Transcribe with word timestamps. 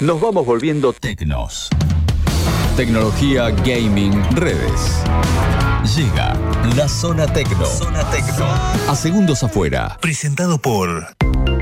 nos 0.00 0.20
vamos 0.20 0.46
volviendo 0.46 0.92
tecnos. 0.92 1.68
Tecnología, 2.76 3.50
gaming, 3.50 4.12
redes. 4.34 5.02
Llega 5.94 6.34
la 6.76 6.88
zona 6.88 7.26
tecno. 7.26 7.66
Zona 7.66 8.08
tecno. 8.10 8.46
A 8.88 8.96
segundos 8.96 9.42
afuera. 9.42 9.98
Presentado 10.00 10.58
por 10.58 11.06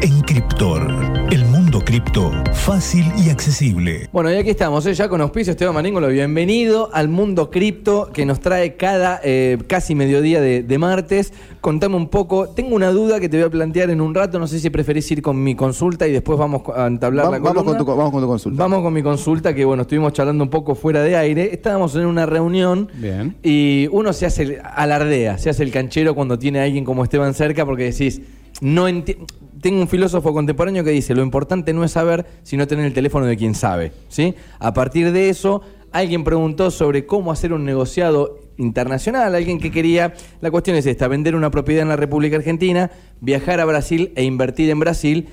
Encriptor. 0.03 1.27
El 1.33 1.45
mundo 1.47 1.68
cripto 1.85 2.33
fácil 2.55 3.05
y 3.17 3.31
accesible. 3.31 4.09
Bueno, 4.13 4.31
y 4.33 4.37
aquí 4.37 4.51
estamos, 4.51 4.85
¿eh? 4.87 4.95
ya 4.95 5.09
con 5.09 5.21
auspicio 5.21 5.53
Esteban 5.53 5.75
Maníngolo. 5.75 6.09
Bienvenido 6.09 6.91
al 6.93 7.09
mundo 7.09 7.51
cripto 7.51 8.11
que 8.13 8.25
nos 8.27 8.41
trae 8.41 8.77
cada 8.77 9.21
eh, 9.23 9.59
casi 9.67 9.95
mediodía 9.95 10.41
de, 10.41 10.63
de 10.63 10.79
martes. 10.79 11.33
Contame 11.61 11.97
un 11.97 12.09
poco. 12.09 12.49
Tengo 12.51 12.75
una 12.77 12.91
duda 12.91 13.21
que 13.21 13.29
te 13.29 13.37
voy 13.39 13.47
a 13.47 13.51
plantear 13.51 13.91
en 13.91 14.01
un 14.01 14.15
rato. 14.15 14.39
No 14.39 14.47
sé 14.47 14.59
si 14.61 14.71
preferís 14.71 15.11
ir 15.11 15.23
con 15.23 15.43
mi 15.43 15.55
consulta 15.55 16.07
y 16.07 16.13
después 16.13 16.39
vamos 16.39 16.63
a 16.75 16.87
entablar 16.87 17.27
Va- 17.27 17.31
la 17.33 17.39
vamos, 17.39 17.65
con 17.65 17.77
tu, 17.79 17.85
vamos 17.85 18.11
con 18.13 18.21
tu 18.23 18.27
consulta. 18.29 18.63
Vamos 18.63 18.83
con 18.83 18.93
mi 18.93 19.03
consulta, 19.03 19.55
que 19.55 19.65
bueno, 19.65 19.83
estuvimos 19.83 20.13
charlando 20.13 20.45
un 20.45 20.51
poco 20.51 20.75
fuera 20.75 21.03
de 21.03 21.17
aire. 21.17 21.51
Estábamos 21.53 21.95
en 21.97 22.07
una 22.07 22.27
reunión 22.27 22.91
Bien. 22.95 23.37
y 23.43 23.89
uno 23.93 24.13
se 24.13 24.27
hace, 24.27 24.43
el- 24.43 24.59
alardea, 24.65 25.39
se 25.39 25.51
hace 25.51 25.63
el 25.63 25.71
canchero 25.71 26.15
cuando 26.15 26.39
tiene 26.39 26.61
a 26.61 26.65
alguien 26.65 26.85
como 26.85 27.05
Esteban 27.05 27.35
cerca 27.35 27.65
porque 27.67 27.85
decís, 27.85 28.21
no 28.61 28.89
enti- 28.89 29.17
Tengo 29.61 29.81
un 29.81 29.89
filósofo 29.89 30.33
contemporáneo 30.33 30.85
que 30.85 30.91
dice, 30.91 31.15
lo 31.15 31.23
importante 31.23 31.73
no 31.73 31.85
es 31.85 31.93
saber, 31.93 32.27
sino 32.43 32.67
tener 32.67 32.85
el 32.85 32.93
teléfono 32.93 33.27
de 33.27 33.37
quien 33.37 33.55
sabe. 33.55 33.93
¿sí? 34.09 34.35
A 34.59 34.73
partir 34.73 35.11
de 35.13 35.29
eso, 35.31 35.63
alguien 35.91 36.25
preguntó 36.25 36.71
sobre 36.71 37.07
cómo 37.07 37.33
hacer 37.33 37.53
un 37.53 37.65
negociado 37.65 38.39
internacional, 38.57 39.35
alguien 39.35 39.59
que 39.59 39.71
quería, 39.71 40.15
la 40.41 40.51
cuestión 40.51 40.77
es 40.77 40.87
esta, 40.87 41.09
vender 41.09 41.35
una 41.35 41.51
propiedad 41.51 41.83
en 41.83 41.89
la 41.89 41.97
República 41.97 42.37
Argentina, 42.37 42.91
viajar 43.21 43.61
a 43.61 43.65
Brasil 43.65 44.13
e 44.17 44.25
invertir 44.25 44.71
en 44.71 44.81
Brasil. 44.81 45.29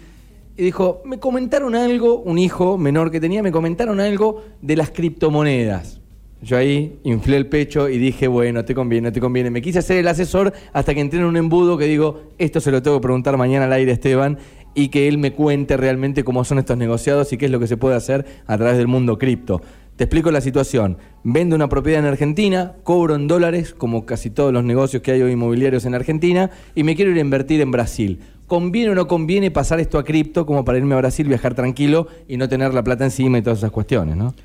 Y 0.58 0.64
dijo, 0.64 1.02
me 1.04 1.20
comentaron 1.20 1.76
algo, 1.76 2.20
un 2.20 2.38
hijo 2.38 2.78
menor 2.78 3.12
que 3.12 3.20
tenía, 3.20 3.44
me 3.44 3.52
comentaron 3.52 4.00
algo 4.00 4.44
de 4.62 4.78
las 4.78 4.90
criptomonedas. 4.92 6.00
Yo 6.46 6.58
ahí 6.58 7.00
inflé 7.04 7.38
el 7.38 7.48
pecho 7.48 7.90
y 7.90 7.98
dije, 7.98 8.28
bueno, 8.28 8.64
te 8.66 8.76
conviene, 8.76 9.12
te 9.12 9.20
conviene. 9.20 9.50
Me 9.50 9.64
quise 9.64 9.80
hacer 9.80 9.98
el 9.98 10.08
asesor 10.08 10.54
hasta 10.74 10.94
que 10.94 11.02
entré 11.02 11.18
en 11.18 11.26
un 11.26 11.38
embudo 11.38 11.76
que 11.76 11.86
digo, 11.86 12.22
esto 12.38 12.62
se 12.62 12.70
lo 12.70 12.84
tengo 12.84 12.98
que 12.98 13.02
preguntar 13.02 13.36
mañana 13.36 13.66
al 13.66 13.74
aire 13.74 13.94
Esteban 13.94 14.38
y 14.76 14.90
que 14.90 15.08
él 15.08 15.18
me 15.18 15.34
cuente 15.34 15.76
realmente 15.76 16.24
cómo 16.24 16.44
son 16.44 16.60
estos 16.60 16.78
negociados 16.78 17.34
y 17.34 17.38
qué 17.38 17.46
es 17.46 17.52
lo 17.52 17.60
que 17.60 17.66
se 17.66 17.78
puede 17.78 17.96
hacer 17.96 18.28
a 18.46 18.58
través 18.60 18.78
del 18.78 18.88
mundo 18.88 19.18
cripto. 19.18 19.60
Te 19.96 20.04
explico 20.04 20.30
la 20.30 20.40
situación. 20.40 21.00
Vendo 21.24 21.56
una 21.56 21.68
propiedad 21.68 22.02
en 22.02 22.06
Argentina, 22.06 22.74
cobro 22.84 23.16
en 23.16 23.28
dólares, 23.28 23.74
como 23.74 24.06
casi 24.06 24.30
todos 24.30 24.54
los 24.54 24.64
negocios 24.64 25.02
que 25.02 25.14
hay 25.14 25.24
hoy 25.24 25.32
inmobiliarios 25.32 25.86
en 25.86 25.96
Argentina, 25.96 26.52
y 26.76 26.84
me 26.84 26.96
quiero 26.96 27.10
ir 27.10 27.18
a 27.18 27.22
invertir 27.22 27.60
en 27.60 27.72
Brasil. 27.72 28.20
¿Conviene 28.46 28.92
o 28.92 28.96
no 28.96 29.08
conviene 29.08 29.50
pasar 29.50 29.80
esto 29.80 29.98
a 29.98 30.04
cripto 30.04 30.46
como 30.46 30.64
para 30.64 30.78
irme 30.78 30.94
a 30.94 31.00
Brasil, 31.00 31.28
viajar 31.28 31.56
tranquilo 31.56 32.08
y 32.28 32.38
no 32.38 32.48
tener 32.48 32.72
la 32.72 32.84
plata 32.84 33.04
encima 33.04 33.40
y 33.40 33.42
todas 33.42 33.58
esas 33.58 33.72
cuestiones, 33.72 34.16
¿no? 34.16 34.36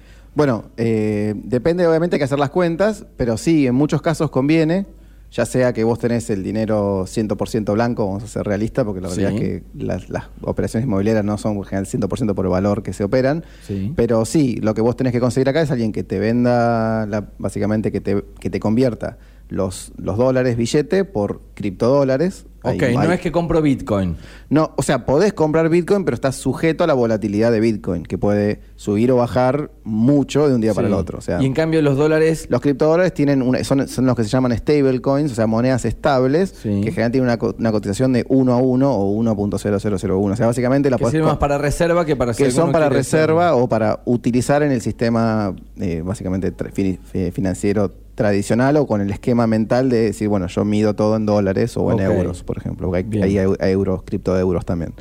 Bueno, 0.40 0.70
eh, 0.78 1.34
depende, 1.36 1.86
obviamente, 1.86 2.16
que 2.16 2.24
hacer 2.24 2.38
las 2.38 2.48
cuentas, 2.48 3.04
pero 3.18 3.36
sí, 3.36 3.66
en 3.66 3.74
muchos 3.74 4.00
casos 4.00 4.30
conviene, 4.30 4.86
ya 5.30 5.44
sea 5.44 5.74
que 5.74 5.84
vos 5.84 5.98
tenés 5.98 6.30
el 6.30 6.42
dinero 6.42 7.04
100% 7.06 7.74
blanco, 7.74 8.06
vamos 8.06 8.22
a 8.22 8.26
ser 8.26 8.44
realistas, 8.46 8.86
porque 8.86 9.02
la 9.02 9.10
Sí. 9.10 9.20
realidad 9.20 9.42
es 9.44 9.60
que 9.60 9.84
las, 9.84 10.08
las 10.08 10.24
operaciones 10.40 10.86
inmobiliarias 10.86 11.26
no 11.26 11.36
son 11.36 11.58
en 11.58 11.64
general 11.64 11.84
100% 11.84 12.34
por 12.34 12.46
el 12.46 12.50
valor 12.52 12.82
que 12.82 12.94
se 12.94 13.04
operan, 13.04 13.44
Sí. 13.66 13.92
pero 13.94 14.24
sí, 14.24 14.56
lo 14.62 14.72
que 14.72 14.80
vos 14.80 14.96
tenés 14.96 15.12
que 15.12 15.20
conseguir 15.20 15.46
acá 15.50 15.60
es 15.60 15.70
alguien 15.70 15.92
que 15.92 16.04
te 16.04 16.18
venda, 16.18 17.04
la- 17.06 17.28
básicamente 17.38 17.92
que 17.92 18.00
te, 18.00 18.24
que 18.40 18.48
te 18.48 18.60
convierta 18.60 19.18
los, 19.50 19.92
los 19.98 20.16
dólares 20.16 20.56
billete 20.56 21.04
por 21.04 21.42
criptodólares. 21.54 22.46
Ok, 22.62 22.82
Ahí- 22.82 22.94
no 22.94 23.10
es 23.10 23.20
que 23.20 23.32
compro 23.32 23.62
Bitcoin. 23.62 24.16
No, 24.50 24.74
o 24.76 24.82
sea, 24.82 25.06
podés 25.06 25.32
comprar 25.32 25.70
Bitcoin, 25.70 26.04
pero 26.04 26.14
estás 26.14 26.36
sujeto 26.36 26.84
a 26.84 26.86
la 26.86 26.92
volatilidad 26.92 27.50
de 27.50 27.58
Bitcoin, 27.58 28.02
que 28.02 28.18
puede 28.18 28.60
subir 28.76 29.10
o 29.12 29.16
bajar 29.16 29.70
mucho 29.82 30.46
de 30.46 30.54
un 30.54 30.60
día 30.60 30.74
para 30.74 30.88
Sí. 30.88 30.92
el 30.92 30.98
otro. 31.00 31.18
O 31.18 31.20
sea, 31.22 31.40
y 31.42 31.46
en 31.46 31.54
cambio 31.54 31.80
los 31.80 31.96
dólares... 31.96 32.46
los 32.50 32.60
criptodólares 32.60 33.14
tienen 33.14 33.40
una- 33.40 33.64
son, 33.64 33.88
son 33.88 34.04
los 34.04 34.14
que 34.14 34.24
se 34.24 34.28
llaman 34.28 34.52
stablecoins, 34.56 35.32
o 35.32 35.34
sea, 35.34 35.46
monedas 35.46 35.86
estables, 35.86 36.50
Sí. 36.50 36.68
que 36.82 36.90
generalmente 36.92 37.12
tienen 37.12 37.28
una, 37.28 37.38
co- 37.38 37.54
una 37.58 37.72
cotización 37.72 38.12
de 38.12 38.26
1 38.28 38.52
a 38.52 38.58
1 38.58 38.92
o 38.94 39.10
1.0001. 39.10 40.32
O 40.34 40.36
sea, 40.36 40.46
básicamente 40.46 40.90
la 40.90 40.96
que 40.98 41.02
podés 41.02 41.12
sirven 41.12 41.24
co- 41.28 41.30
más 41.32 41.38
para 41.38 41.56
reserva 41.56 42.04
que 42.04 42.14
para 42.14 42.34
si 42.34 42.44
que 42.44 42.50
son 42.50 42.60
alguno 42.60 42.72
para 42.74 42.86
quiere 42.88 42.98
reserva 42.98 43.54
o 43.54 43.68
para 43.70 44.00
utilizar 44.04 44.62
en 44.62 44.70
el 44.72 44.82
sistema 44.82 45.54
eh, 45.78 46.02
básicamente 46.04 46.54
tra- 46.54 46.70
fi- 46.72 46.98
fi- 47.02 47.30
financiero 47.30 47.90
tradicional 48.24 48.76
o 48.76 48.86
con 48.86 49.00
el 49.00 49.10
esquema 49.10 49.46
mental 49.46 49.88
de 49.88 50.02
decir, 50.02 50.28
bueno, 50.28 50.46
yo 50.46 50.64
mido 50.66 50.94
todo 50.94 51.16
en 51.16 51.24
dólares 51.24 51.74
o 51.78 51.90
en 51.92 52.00
euros, 52.00 52.42
por 52.42 52.58
ejemplo. 52.58 52.88
porque. 52.88 53.06
Hay, 53.22 53.38
hay 53.38 53.46
eu- 53.46 53.56
hay 53.58 53.72
euros, 53.72 54.02
criptoeuros 54.02 54.64
también. 54.66 54.92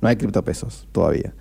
No 0.00 0.08
hay 0.08 0.14
criptopesos 0.16 0.86
todavía. 0.92 1.34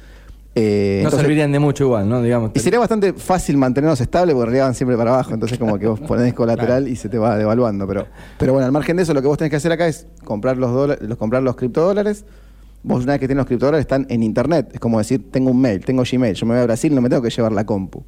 Eh, 0.55 1.01
No 1.03 1.09
entonces- 1.09 1.19
servirían 1.19 1.51
de 1.51 1.59
mucho 1.59 1.83
igual, 1.83 2.09
¿no? 2.09 2.19
Digamos. 2.23 2.49
y 2.55 2.59
sería 2.59 2.79
bastante 2.79 3.13
fácil 3.13 3.55
mantenerlos 3.57 4.01
estables 4.01 4.33
porque 4.33 4.45
realidad 4.47 4.65
van 4.65 4.73
siempre 4.73 4.97
para 4.97 5.11
abajo. 5.13 5.31
Entonces, 5.35 5.59
como 5.59 5.77
que 5.77 5.85
vos 5.85 5.99
ponés 5.99 6.33
colateral 6.41 6.87
y 6.87 6.95
se 6.95 7.07
te 7.09 7.19
va 7.19 7.37
devaluando. 7.37 7.85
Pero, 7.87 8.07
pero 8.39 8.53
bueno, 8.53 8.65
al 8.65 8.71
margen 8.71 8.97
de 8.97 9.03
eso, 9.03 9.13
lo 9.13 9.21
que 9.21 9.27
vos 9.27 9.37
tenés 9.37 9.51
que 9.51 9.57
hacer 9.57 9.71
acá 9.71 9.85
es 9.87 10.07
comprar 10.23 10.57
los, 10.57 10.71
dólares, 10.73 11.07
los, 11.07 11.17
comprar 11.19 11.43
los 11.43 11.55
criptodólares. 11.55 12.25
Vos, 12.81 13.03
una 13.03 13.13
vez 13.13 13.19
que 13.19 13.27
tenés 13.27 13.37
los 13.41 13.45
criptodólares, 13.47 13.83
están 13.83 14.07
en 14.09 14.23
internet. 14.23 14.69
Es 14.73 14.79
como 14.79 14.97
decir, 14.97 15.29
tengo 15.29 15.51
un 15.51 15.61
mail, 15.61 15.85
tengo 15.85 16.01
Gmail. 16.09 16.33
Yo 16.33 16.45
me 16.47 16.55
voy 16.55 16.61
a 16.61 16.65
Brasil, 16.65 16.95
no 16.95 17.01
me 17.01 17.09
tengo 17.09 17.21
que 17.21 17.29
llevar 17.29 17.51
la 17.51 17.63
compu. 17.65 18.03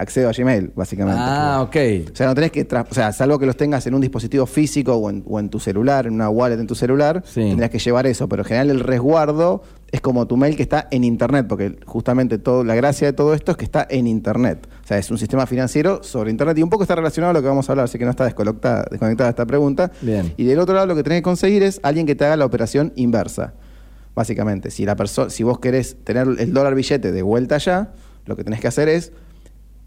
Accedo 0.00 0.30
a 0.30 0.32
Gmail, 0.32 0.72
básicamente. 0.74 1.20
Ah, 1.22 1.60
ok. 1.62 1.76
O 2.12 2.16
sea, 2.16 2.26
no 2.26 2.34
tenés 2.34 2.50
que, 2.50 2.66
o 2.90 2.94
sea, 2.94 3.12
salvo 3.12 3.38
que 3.38 3.44
los 3.44 3.56
tengas 3.56 3.86
en 3.86 3.94
un 3.94 4.00
dispositivo 4.00 4.46
físico 4.46 4.94
o 4.94 5.10
en, 5.10 5.22
o 5.28 5.38
en 5.38 5.50
tu 5.50 5.60
celular, 5.60 6.06
en 6.06 6.14
una 6.14 6.30
wallet 6.30 6.58
en 6.58 6.66
tu 6.66 6.74
celular, 6.74 7.22
Sí. 7.26 7.40
tendrías 7.42 7.70
que 7.70 7.78
llevar 7.78 8.06
eso. 8.06 8.26
Pero 8.26 8.40
en 8.42 8.46
general 8.46 8.70
el 8.70 8.80
resguardo 8.80 9.62
es 9.92 10.00
como 10.00 10.26
tu 10.26 10.36
mail 10.38 10.56
que 10.56 10.62
está 10.62 10.88
en 10.90 11.04
internet, 11.04 11.46
porque 11.48 11.76
justamente 11.84 12.38
todo, 12.38 12.64
la 12.64 12.74
gracia 12.74 13.08
de 13.08 13.12
todo 13.12 13.34
esto 13.34 13.50
es 13.52 13.58
que 13.58 13.64
está 13.66 13.86
en 13.90 14.06
internet. 14.06 14.66
O 14.82 14.86
sea, 14.86 14.96
es 14.96 15.10
un 15.10 15.18
sistema 15.18 15.46
financiero 15.46 16.02
sobre 16.02 16.30
internet 16.30 16.56
y 16.56 16.62
un 16.62 16.70
poco 16.70 16.84
está 16.84 16.94
relacionado 16.94 17.32
a 17.32 17.34
lo 17.34 17.42
que 17.42 17.48
vamos 17.48 17.68
a 17.68 17.72
hablar, 17.72 17.84
así 17.84 17.98
que 17.98 18.04
no 18.06 18.10
está 18.12 18.24
desconectada, 18.24 18.86
desconectada 18.90 19.28
esta 19.30 19.44
pregunta. 19.44 19.90
Bien. 20.00 20.32
Y 20.38 20.44
del 20.44 20.60
otro 20.60 20.74
lado 20.74 20.86
lo 20.86 20.94
que 20.94 21.02
tenés 21.02 21.18
que 21.18 21.22
conseguir 21.24 21.62
es 21.62 21.78
alguien 21.82 22.06
que 22.06 22.14
te 22.14 22.24
haga 22.24 22.36
la 22.38 22.46
operación 22.46 22.92
inversa. 22.96 23.52
Básicamente, 24.14 24.70
si 24.70 24.84
la 24.86 24.96
persona, 24.96 25.28
si 25.30 25.42
vos 25.42 25.58
querés 25.60 25.96
tener 26.04 26.26
el 26.38 26.52
dólar 26.52 26.74
billete 26.74 27.12
de 27.12 27.22
vuelta 27.22 27.56
allá, 27.56 27.90
lo 28.26 28.36
que 28.36 28.44
tenés 28.44 28.60
que 28.60 28.68
hacer 28.68 28.88
es 28.88 29.12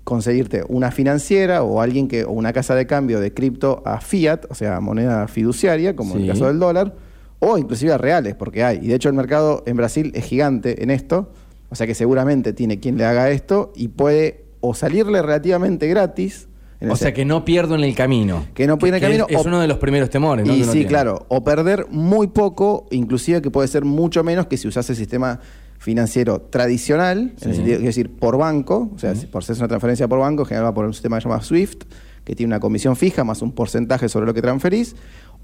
conseguirte 0.04 0.64
una 0.68 0.92
financiera 0.92 1.64
o 1.64 1.82
alguien 1.82 2.08
que 2.08 2.26
o 2.26 2.32
una 2.32 2.54
casa 2.54 2.76
de 2.76 2.86
cambio 2.86 3.20
de 3.20 3.34
cripto 3.34 3.82
a 3.86 4.02
fiat, 4.02 4.46
o 4.50 4.56
sea, 4.56 4.80
moneda 4.80 5.28
fiduciaria, 5.28 5.96
como 5.96 6.16
en 6.16 6.22
el 6.22 6.28
caso 6.28 6.48
del 6.48 6.60
dólar, 6.60 6.96
o 7.40 7.58
inclusive 7.58 7.94
a 7.94 7.98
reales, 7.98 8.36
porque 8.36 8.64
hay. 8.64 8.80
Y 8.82 8.88
de 8.88 8.96
hecho 8.96 9.10
el 9.10 9.16
mercado 9.16 9.64
en 9.66 9.78
Brasil 9.78 10.12
es 10.16 10.26
gigante 10.26 10.84
en 10.84 10.90
esto, 10.90 11.32
o 11.70 11.76
sea 11.76 11.88
que 11.88 11.96
seguramente 11.96 12.54
tiene 12.54 12.80
quien 12.80 12.98
le 12.98 13.06
haga 13.06 13.30
esto 13.32 13.72
y 13.76 13.90
puede 13.90 14.46
o 14.62 14.74
salirle 14.74 15.22
relativamente 15.22 15.88
gratis. 15.88 16.48
O 16.90 16.98
sea 16.98 17.14
que 17.14 17.24
no 17.24 17.46
pierdo 17.46 17.76
en 17.76 17.84
el 17.86 17.96
camino. 17.96 18.46
Que 18.54 18.68
no 18.68 18.78
pierdo 18.78 18.98
en 18.98 19.04
el 19.04 19.10
camino, 19.10 19.26
Es, 19.30 19.46
uno 19.46 19.62
de 19.62 19.70
los 19.70 19.78
primeros 19.78 20.10
temores, 20.10 20.46
¿no? 20.46 20.54
y 20.54 20.66
sí, 20.66 20.86
claro, 20.86 21.26
o 21.30 21.44
perder 21.44 21.88
muy 21.90 22.28
poco, 22.28 22.88
inclusive 22.92 23.42
que 23.42 23.50
puede 23.50 23.70
ser 23.70 23.86
mucho 23.86 24.22
menos 24.24 24.48
que 24.48 24.58
si 24.58 24.68
usase 24.68 24.92
el 24.92 24.98
sistema 24.98 25.40
financiero 25.84 26.40
tradicional, 26.42 27.34
en 27.42 27.50
el 27.50 27.56
sentido, 27.56 27.78
es 27.80 27.84
decir, 27.84 28.10
por 28.10 28.38
banco, 28.38 28.90
o 28.96 28.98
sea, 28.98 29.14
por 29.32 29.44
hacer 29.44 29.58
una 29.58 29.68
transferencia 29.68 30.08
por 30.08 30.20
banco, 30.20 30.44
en 30.44 30.48
general 30.48 30.68
va 30.68 30.74
por 30.74 30.86
un 30.86 30.94
sistema 30.94 31.20
llamado 31.20 31.42
SWIFT, 31.42 31.84
que 32.24 32.36
tiene 32.36 32.52
una 32.52 32.62
comisión 32.62 32.96
fija 32.96 33.26
más 33.26 33.42
un 33.42 33.52
porcentaje 33.52 34.08
sobre 34.08 34.26
lo 34.26 34.34
que 34.34 34.42
transferís, 34.42 34.96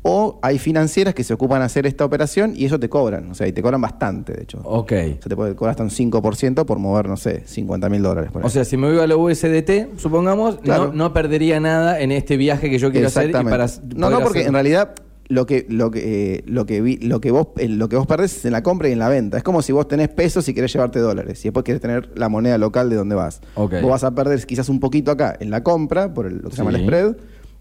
o 0.02 0.40
hay 0.42 0.58
financieras 0.60 1.14
que 1.14 1.26
se 1.26 1.34
ocupan 1.34 1.60
de 1.60 1.66
hacer 1.66 1.86
esta 1.86 2.06
operación 2.06 2.54
y 2.56 2.64
eso 2.64 2.80
te 2.80 2.88
cobran, 2.88 3.30
o 3.32 3.36
sea, 3.36 3.48
y 3.50 3.52
te 3.52 3.62
cobran 3.62 3.82
bastante, 3.82 4.32
de 4.32 4.44
hecho. 4.44 4.60
Ok. 4.64 4.94
O 4.94 4.96
sea, 4.96 5.18
te 5.28 5.36
puede 5.36 5.56
cobrar 5.58 5.72
hasta 5.72 5.84
un 5.84 5.90
5% 5.90 6.66
por 6.66 6.80
mover, 6.80 7.10
no 7.10 7.18
sé, 7.18 7.44
50 7.46 7.90
mil 7.90 8.02
dólares. 8.02 8.32
por 8.32 8.46
O 8.46 8.50
sea, 8.50 8.64
si 8.64 8.78
me 8.78 8.90
voy 8.90 9.00
a 9.02 9.08
la 9.08 9.18
USDT, 9.18 9.98
supongamos, 10.00 10.60
Claro. 10.60 10.86
no, 10.88 10.94
no 10.94 11.14
perdería 11.14 11.60
nada 11.60 12.00
en 12.00 12.14
este 12.14 12.38
viaje 12.38 12.70
que 12.70 12.80
yo 12.80 12.92
quiero 12.94 13.08
hacer 13.08 13.30
y 13.30 13.34
para 13.34 13.68
no, 13.94 14.10
no, 14.10 14.22
porque 14.22 14.40
hacer- 14.40 14.48
en 14.48 14.54
realidad 14.54 14.96
lo 15.30 15.46
que 15.46 15.66
lo 15.70 15.92
que 15.92 16.34
eh, 16.36 16.44
lo 16.48 16.66
que 16.66 16.82
vi- 16.82 16.98
lo 16.98 17.22
que 17.22 17.30
vos 17.32 17.48
eh, 17.58 17.68
lo 17.70 17.88
que 17.88 17.96
vos 17.96 18.08
perdés 18.08 18.36
es 18.38 18.46
en 18.46 18.52
la 18.52 18.64
compra 18.64 18.90
y 18.90 18.94
en 18.94 19.00
la 19.00 19.10
venta. 19.10 19.38
Es 19.38 19.44
como 19.44 19.62
si 19.62 19.72
vos 19.72 19.88
tenés 19.88 20.10
pesos 20.10 20.50
y 20.50 20.54
querés 20.54 20.74
llevarte 20.74 21.00
dólares 21.00 21.40
y 21.46 21.50
después 21.50 21.64
querés 21.64 21.82
tener 21.82 22.10
la 22.16 22.30
moneda 22.30 22.58
local 22.58 22.90
de 22.90 22.96
donde 22.96 23.16
vas. 23.16 23.40
Ok. 23.56 23.76
Vos 23.82 23.92
vas 23.92 24.04
a 24.04 24.14
perder 24.16 24.44
quizás 24.46 24.70
un 24.70 24.80
poquito 24.80 25.12
acá 25.12 25.38
en 25.40 25.50
la 25.52 25.64
compra 25.64 26.14
por 26.14 26.26
el- 26.26 26.38
lo 26.40 26.50
que 26.50 26.56
se 26.56 26.64
llama 26.64 26.76
el 26.76 26.84
spread 26.84 27.16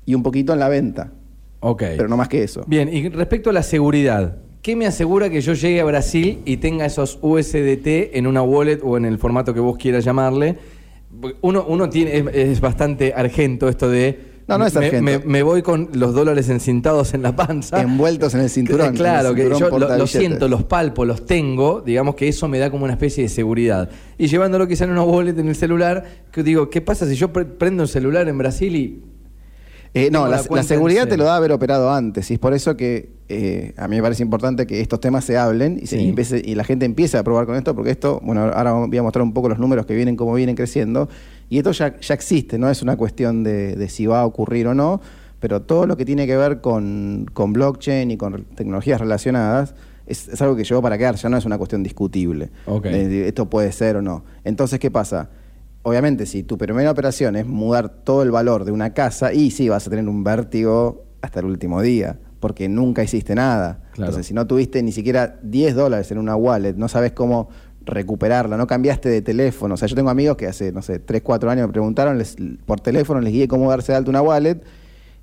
y 0.07 0.15
un 0.15 0.23
poquito 0.23 0.55
en 0.55 0.59
la 0.61 0.69
venta, 0.71 1.13
Ok. 1.61 1.83
pero 1.97 2.09
no 2.09 2.17
más 2.17 2.29
que 2.29 2.43
eso. 2.43 2.65
Bien, 2.67 2.89
y 2.93 3.09
respecto 3.11 3.51
a 3.51 3.53
la 3.53 3.63
seguridad, 3.63 4.39
¿qué 4.63 4.75
me 4.75 4.87
asegura 4.87 5.29
que 5.29 5.43
yo 5.43 5.53
llegue 5.53 5.83
a 5.83 5.85
Brasil 5.85 6.41
y 6.47 6.57
tenga 6.57 6.87
esos 6.87 7.19
USDT 7.21 8.17
en 8.17 8.27
una 8.27 8.41
wallet 8.43 8.81
o 8.83 8.97
en 8.97 9.05
el 9.05 9.19
formato 9.19 9.53
que 9.53 9.61
vos 9.61 9.77
quieras 9.77 10.05
llamarle? 10.07 10.57
Uno, 11.43 11.67
uno 11.69 11.91
tiene, 11.91 12.17
es, 12.17 12.25
es 12.35 12.61
bastante 12.61 13.13
argento 13.15 13.69
esto 13.69 13.91
de. 13.91 14.38
No, 14.49 14.59
no 14.59 14.67
es 14.67 14.75
me- 14.75 14.87
argento. 14.87 15.05
Me, 15.05 15.19
me 15.19 15.43
voy 15.43 15.63
con 15.63 15.91
los 15.93 16.15
dólares 16.15 16.49
encintados 16.49 17.13
en 17.15 17.23
la 17.23 17.37
panza. 17.37 17.81
Envueltos 17.83 18.35
en 18.35 18.41
el 18.41 18.51
cinturón. 18.51 18.95
Claro, 18.97 19.35
que 19.35 19.45
yo 19.51 19.69
lo, 19.79 20.07
siento, 20.07 20.49
los 20.49 20.65
palpo, 20.65 21.05
los 21.05 21.27
tengo, 21.27 21.83
digamos 21.85 22.15
que 22.15 22.29
eso 22.29 22.49
me 22.49 22.59
da 22.59 22.71
como 22.71 22.85
una 22.85 22.95
especie 22.95 23.23
de 23.25 23.29
seguridad. 23.29 23.91
Y 24.17 24.27
llevándolo 24.29 24.67
quizá 24.67 24.85
en 24.85 24.91
una 24.93 25.03
wallet 25.03 25.39
en 25.39 25.49
el 25.49 25.55
celular, 25.55 26.05
que 26.33 26.43
digo, 26.43 26.71
¿qué 26.71 26.81
pasa 26.81 27.07
si 27.07 27.15
yo 27.15 27.33
pre- 27.33 27.45
prendo 27.45 27.83
un 27.85 27.89
celular 27.89 28.27
en 28.29 28.39
Brasil 28.39 28.75
y 28.75 29.03
Eh, 29.95 30.11
no, 30.11 30.27
la, 30.29 30.39
seguridad 30.63 31.09
te 31.09 31.17
lo 31.17 31.25
da 31.25 31.37
haber 31.37 31.51
operado 31.53 31.91
antes. 31.93 32.31
Y 32.31 32.35
es 32.35 32.41
por 32.41 32.53
eso 32.55 32.77
que 32.77 33.11
eh, 33.29 33.75
a 33.77 33.89
mí 33.89 33.97
me 33.97 34.03
parece 34.03 34.23
importante 34.23 34.67
que 34.67 34.81
estos 34.81 35.01
temas 35.01 35.25
se 35.25 35.37
hablen 35.37 35.79
y, 35.83 35.87
se- 35.87 35.97
Sí. 35.99 36.05
y 36.05 36.09
empiece- 36.11 36.43
y 36.45 36.55
la 36.55 36.65
gente 36.65 36.85
empiece 36.87 37.17
a 37.19 37.23
probar 37.25 37.47
con 37.47 37.57
esto, 37.57 37.75
porque 37.75 37.91
esto, 37.91 38.21
bueno, 38.23 38.43
ahora 38.43 38.73
voy 38.73 38.97
a 38.99 39.03
mostrar 39.03 39.23
un 39.23 39.33
poco 39.33 39.49
los 39.49 39.59
números 39.59 39.87
que 39.87 39.95
vienen, 39.95 40.17
cómo 40.17 40.35
vienen 40.35 40.57
creciendo. 40.57 41.09
Y 41.51 41.59
esto 41.59 41.73
ya, 41.73 41.99
ya 42.01 42.15
existe, 42.15 42.59
no 42.59 42.69
es 42.71 42.83
una 42.83 42.97
cuestión 42.97 43.43
de, 43.45 43.77
de 43.77 43.89
si 43.89 44.07
va 44.07 44.21
a 44.21 44.27
ocurrir 44.27 44.67
o 44.69 44.75
no, 44.75 45.01
pero 45.41 45.63
todo 45.63 45.87
lo 45.87 45.97
que 45.97 46.05
tiene 46.05 46.27
que 46.27 46.37
ver 46.37 46.61
con, 46.61 47.27
con 47.33 47.53
blockchain 47.53 48.11
y 48.11 48.17
con 48.17 48.45
tecnologías 48.55 49.01
relacionadas 49.01 49.75
es, 50.07 50.29
es 50.29 50.41
algo 50.43 50.57
que 50.57 50.65
llegó 50.65 50.81
para 50.83 50.97
quedar, 50.99 51.17
ya 51.17 51.29
no 51.29 51.37
es 51.37 51.45
una 51.45 51.59
cuestión 51.59 51.83
discutible. 51.83 52.51
Ok. 52.67 52.85
De- 52.85 53.09
de 53.09 53.29
esto 53.29 53.49
puede 53.49 53.73
ser 53.73 53.97
o 53.97 54.03
no. 54.03 54.25
Entonces, 54.45 54.79
¿qué 54.79 54.91
pasa? 54.91 55.31
Obviamente, 55.89 56.27
si 56.27 56.43
tu 56.43 56.59
primera 56.59 56.91
operación 56.91 57.37
es 57.37 57.47
mudar 57.47 57.89
todo 57.89 58.23
el 58.23 58.31
valor 58.31 58.65
de 58.65 58.73
una 58.73 58.93
casa, 58.95 59.33
y 59.33 59.51
sí, 59.51 59.69
vas 59.69 59.87
a 59.87 59.91
tener 59.91 60.09
un 60.09 60.23
vértigo 60.23 61.05
hasta 61.23 61.41
el 61.41 61.47
último 61.47 61.81
día, 61.83 62.19
porque 62.41 62.69
nunca 62.69 63.03
hiciste 63.03 63.35
nada. 63.35 63.81
Claro. 63.93 64.11
Entonces, 64.11 64.27
si 64.27 64.35
no 64.35 64.47
tuviste 64.47 64.83
ni 64.83 64.93
siquiera 64.93 65.39
10 65.43 65.75
dólares 65.75 66.11
en 66.13 66.19
una 66.19 66.37
wallet, 66.37 66.75
no 66.77 66.89
sabes 66.89 67.13
cómo 67.13 67.49
recuperarla, 67.85 68.57
no 68.57 68.67
cambiaste 68.67 69.09
de 69.09 69.23
teléfono. 69.23 69.75
O 69.75 69.77
sea, 69.77 69.89
yo 69.89 69.97
tengo 69.97 70.11
amigos 70.11 70.37
que 70.37 70.47
hace, 70.47 70.73
no 70.73 70.83
sé, 70.83 70.99
3, 70.99 71.23
4 71.23 71.51
años 71.51 71.67
me 71.67 71.73
preguntaron 71.73 72.19
les- 72.19 72.37
por 72.67 72.81
teléfono, 72.81 73.21
les 73.21 73.33
guié 73.33 73.49
cómo 73.49 73.71
darse 73.71 73.93
de 73.93 73.99
alta 73.99 74.11
una 74.11 74.21
wallet, 74.23 74.61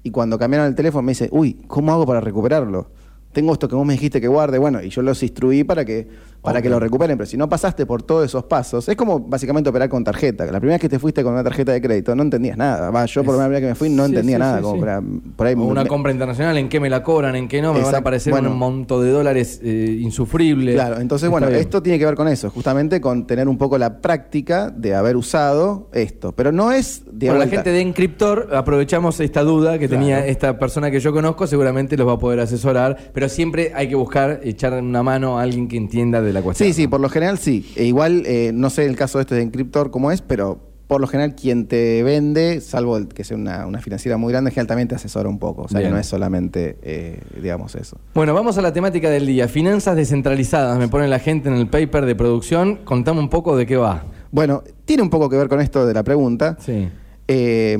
y 0.03 0.11
cuando 0.11 0.37
cambiaron 0.37 0.67
el 0.67 0.75
teléfono 0.75 1.03
me 1.03 1.11
dice, 1.11 1.29
uy, 1.31 1.53
¿cómo 1.67 1.91
hago 1.93 2.05
para 2.05 2.21
recuperarlo? 2.21 2.89
Tengo 3.33 3.53
esto 3.53 3.67
que 3.67 3.75
vos 3.75 3.85
me 3.85 3.93
dijiste 3.93 4.19
que 4.21 4.27
guarde, 4.27 4.57
bueno, 4.57 4.81
y 4.81 4.89
yo 4.89 5.01
los 5.01 5.21
instruí 5.21 5.63
para 5.63 5.83
que, 5.85 6.07
para 6.45 6.61
que 6.61 6.69
lo 6.69 6.79
recuperen, 6.79 7.17
pero 7.17 7.27
si 7.27 7.35
no 7.37 7.49
pasaste 7.49 7.85
por 7.85 8.03
todos 8.03 8.25
esos 8.25 8.43
pasos, 8.45 8.87
es 8.87 8.95
como 8.95 9.19
básicamente 9.19 9.69
operar 9.69 9.89
con 9.89 10.03
tarjeta. 10.03 10.45
La 10.45 10.59
primera 10.59 10.75
vez 10.75 10.81
que 10.81 10.89
te 10.89 10.99
fuiste 10.99 11.23
con 11.23 11.33
una 11.33 11.43
tarjeta 11.43 11.71
de 11.73 11.81
crédito 11.81 12.15
no 12.15 12.23
entendías 12.23 12.57
nada. 12.57 12.89
Va, 12.91 13.05
yo 13.05 13.23
por 13.23 13.35
la 13.35 13.43
primera 13.45 13.49
vez 13.49 13.61
que 13.61 13.67
me 13.69 13.75
fui 13.75 13.89
no 13.89 14.05
Sí, 14.05 14.11
entendía 14.11 14.35
sí, 14.37 14.39
nada. 14.39 14.57
sí, 14.57 14.63
como 14.63 14.75
sí. 14.75 14.79
para- 14.81 15.01
por 15.35 15.47
ahí 15.47 15.53
O 15.53 15.57
me- 15.57 15.63
una 15.65 15.83
me- 15.83 15.89
compra 15.89 16.11
internacional, 16.11 16.57
en 16.57 16.69
qué 16.69 16.79
me 16.79 16.89
la 16.89 17.03
cobran, 17.03 17.35
en 17.35 17.47
qué 17.47 17.61
no, 17.61 17.69
me 17.73 17.79
van 17.79 17.85
a 17.85 17.87
Exacto. 17.89 17.99
aparecer 18.01 18.31
Bueno. 18.31 18.51
un 18.51 18.57
monto 18.57 19.01
de 19.01 19.09
dólares 19.11 19.59
eh, 19.63 19.97
insufrible. 20.01 20.73
Claro, 20.73 20.99
entonces, 20.99 21.25
Está 21.27 21.31
bueno, 21.31 21.47
bien. 21.47 21.59
esto 21.59 21.81
tiene 21.81 21.99
que 21.99 22.05
ver 22.05 22.15
con 22.15 22.27
eso, 22.27 22.49
justamente 22.49 23.01
con 23.01 23.25
tener 23.27 23.47
un 23.47 23.57
poco 23.57 23.77
la 23.77 24.01
práctica 24.01 24.69
de 24.69 24.93
haber 24.95 25.15
usado 25.17 25.89
esto. 25.93 26.31
Pero 26.33 26.51
no 26.51 26.71
es 26.71 27.03
de 27.11 27.27
Para 27.27 27.39
la 27.39 27.47
gente 27.47 27.71
de 27.71 27.81
Encryptor, 27.81 28.49
aprovechamos 28.53 29.19
esta 29.19 29.41
duda 29.43 29.79
que 29.79 29.87
Claro. 29.87 30.01
tenía 30.01 30.25
esta 30.25 30.57
persona 30.59 30.91
que 30.91 30.99
yo 30.99 31.11
conozco, 31.11 31.47
seguramente 31.47 31.97
los 31.97 32.07
va 32.07 32.13
a 32.13 32.19
poder 32.19 32.39
asesorar, 32.39 32.97
pero 33.13 33.29
siempre 33.29 33.71
hay 33.75 33.89
que 33.89 33.95
buscar 33.95 34.41
echar 34.43 34.73
una 34.73 35.03
mano 35.03 35.39
a 35.39 35.41
alguien 35.43 35.67
que 35.67 35.77
entienda 35.77 36.21
de 36.21 36.33
la 36.35 36.41
cuestión. 36.41 36.67
Sí, 36.67 36.73
sí, 36.73 36.87
por 36.87 36.99
lo 36.99 37.09
general 37.09 37.39
sí. 37.39 37.71
E 37.75 37.85
igual, 37.85 38.23
eh, 38.25 38.51
no 38.53 38.69
sé 38.69 38.85
el 38.85 38.95
caso 38.95 39.19
este 39.19 39.35
de 39.35 39.41
Encryptor 39.41 39.89
cómo 39.89 40.11
es, 40.11 40.21
pero 40.21 40.59
por 40.87 41.01
lo 41.01 41.07
general 41.07 41.35
quien 41.35 41.65
te 41.65 42.03
vende, 42.03 42.61
salvo 42.61 42.97
el 42.97 43.07
que 43.07 43.23
sea 43.23 43.37
una, 43.37 43.65
una 43.65 43.79
financiera 43.79 44.17
muy 44.17 44.31
grande, 44.31 44.51
general 44.51 44.67
también 44.67 44.87
te 44.87 44.95
asesora 44.95 45.27
un 45.27 45.39
poco. 45.39 45.63
O 45.63 45.67
sea, 45.67 45.81
que 45.81 45.89
no 45.89 45.97
es 45.97 46.05
solamente, 46.05 46.77
eh, 46.83 47.19
digamos, 47.41 47.75
eso. 47.75 47.97
Bueno, 48.13 48.33
vamos 48.33 48.57
a 48.57 48.61
la 48.61 48.71
temática 48.71 49.09
del 49.09 49.25
día. 49.25 49.47
Finanzas 49.47 49.95
descentralizadas, 49.95 50.77
me 50.77 50.87
pone 50.87 51.07
la 51.07 51.19
gente 51.19 51.49
en 51.49 51.55
el 51.55 51.67
paper 51.67 52.05
de 52.05 52.15
producción. 52.15 52.77
Contame 52.83 53.19
un 53.19 53.29
poco 53.29 53.57
de 53.57 53.65
qué 53.65 53.77
va. 53.77 54.05
Bueno, 54.31 54.63
tiene 54.85 55.01
un 55.01 55.09
poco 55.09 55.29
que 55.29 55.37
ver 55.37 55.47
con 55.47 55.59
esto 55.59 55.85
de 55.87 55.93
la 55.93 56.03
pregunta. 56.03 56.57
Sí. 56.59 56.87
Eh, 57.27 57.77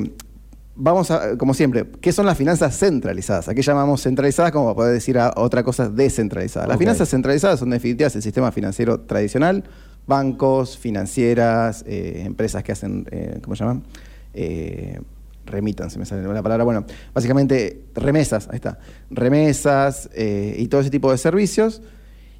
vamos 0.76 1.10
a, 1.10 1.36
como 1.36 1.54
siempre, 1.54 1.86
¿qué 2.00 2.12
son 2.12 2.26
las 2.26 2.36
finanzas 2.36 2.78
centralizadas? 2.78 3.48
¿A 3.48 3.54
qué 3.54 3.62
llamamos 3.62 4.02
centralizadas? 4.02 4.52
Como 4.52 4.66
para 4.66 4.74
poder 4.74 4.94
decir 4.94 5.18
a 5.18 5.32
otra 5.36 5.62
cosa 5.62 5.88
descentralizada. 5.88 6.66
Las 6.66 6.78
finanzas 6.78 7.08
centralizadas 7.08 7.58
son 7.58 7.70
definitivas 7.70 8.14
el 8.14 8.22
sistema 8.22 8.52
financiero 8.52 9.00
tradicional, 9.00 9.64
bancos, 10.06 10.78
financieras, 10.78 11.82
eh, 11.86 12.22
empresas 12.24 12.62
que 12.62 12.72
hacen, 12.72 13.06
eh, 13.10 13.40
¿cómo 13.42 13.56
se 13.56 13.64
llaman? 13.64 13.82
Eh, 14.34 15.00
remitan, 15.46 15.90
se 15.90 15.98
me 15.98 16.04
sale 16.04 16.22
la 16.22 16.42
palabra. 16.42 16.64
Bueno, 16.64 16.84
básicamente 17.14 17.84
remesas, 17.94 18.48
ahí 18.50 18.56
está. 18.56 18.78
Remesas 19.10 20.10
eh, 20.14 20.56
y 20.58 20.68
todo 20.68 20.80
ese 20.80 20.90
tipo 20.90 21.10
de 21.10 21.18
servicios. 21.18 21.82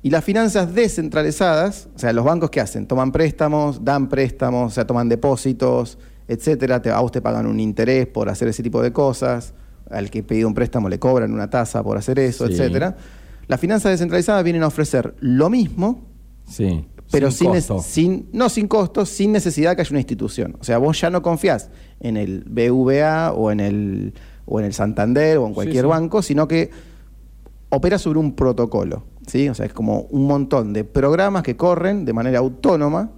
Y 0.02 0.10
las 0.10 0.22
finanzas 0.22 0.74
descentralizadas, 0.74 1.88
o 1.96 1.98
sea, 1.98 2.12
los 2.12 2.24
bancos 2.24 2.50
que 2.50 2.60
hacen, 2.60 2.86
toman 2.86 3.10
préstamos, 3.10 3.84
dan 3.84 4.08
préstamos, 4.08 4.72
o 4.72 4.74
sea, 4.74 4.86
toman 4.86 5.08
depósitos, 5.08 5.98
etcétera, 6.28 6.82
te, 6.82 6.90
a 6.90 7.00
vos 7.00 7.12
te 7.12 7.20
pagan 7.20 7.46
un 7.46 7.61
interés 7.61 8.06
por 8.06 8.28
hacer 8.28 8.49
ese 8.49 8.62
tipo 8.62 8.82
de 8.82 8.93
cosas, 8.93 9.55
al 9.90 10.11
que 10.11 10.23
pide 10.23 10.44
un 10.44 10.55
préstamo 10.55 10.88
le 10.88 10.99
cobran 10.99 11.32
una 11.32 11.49
tasa 11.49 11.82
por 11.82 11.96
hacer 11.96 12.19
eso, 12.19 12.46
Sí. 12.46 12.55
etcétera. 12.55 12.96
Las 13.46 13.61
finanzas 13.61 13.93
descentralizadas 13.93 14.43
vienen 14.43 14.62
a 14.64 14.67
ofrecer 14.67 15.14
lo 15.20 15.49
mismo, 15.49 16.05
Sí. 16.49 16.84
pero 17.12 17.31
sin, 17.31 17.52
sin, 17.82 18.28
no 18.32 18.49
sin 18.49 18.67
costo, 18.67 19.06
sin 19.06 19.31
necesidad 19.31 19.76
que 19.76 19.82
haya 19.82 19.90
una 19.90 20.00
institución. 20.00 20.56
O 20.61 20.64
sea, 20.64 20.78
vos 20.78 21.00
ya 21.00 21.11
no 21.11 21.23
confías 21.23 21.70
en 22.00 22.17
el 22.17 22.43
BVA 22.46 23.32
o 23.32 23.52
en 23.52 23.61
el, 23.61 24.14
o 24.46 24.58
en 24.58 24.67
el 24.67 24.73
Santander 24.73 25.38
o 25.38 25.46
en 25.46 25.55
cualquier 25.55 25.84
sí. 25.84 25.88
banco, 25.88 26.23
sino 26.23 26.49
que 26.49 26.70
opera 27.69 27.99
sobre 27.99 28.19
un 28.19 28.34
protocolo. 28.34 29.05
¿sí? 29.26 29.49
O 29.49 29.55
sea, 29.55 29.67
es 29.67 29.73
como 29.73 30.02
un 30.11 30.26
montón 30.26 30.73
de 30.73 30.84
programas 30.84 31.43
que 31.43 31.56
corren 31.56 32.05
de 32.05 32.12
manera 32.12 32.38
autónoma, 32.38 33.11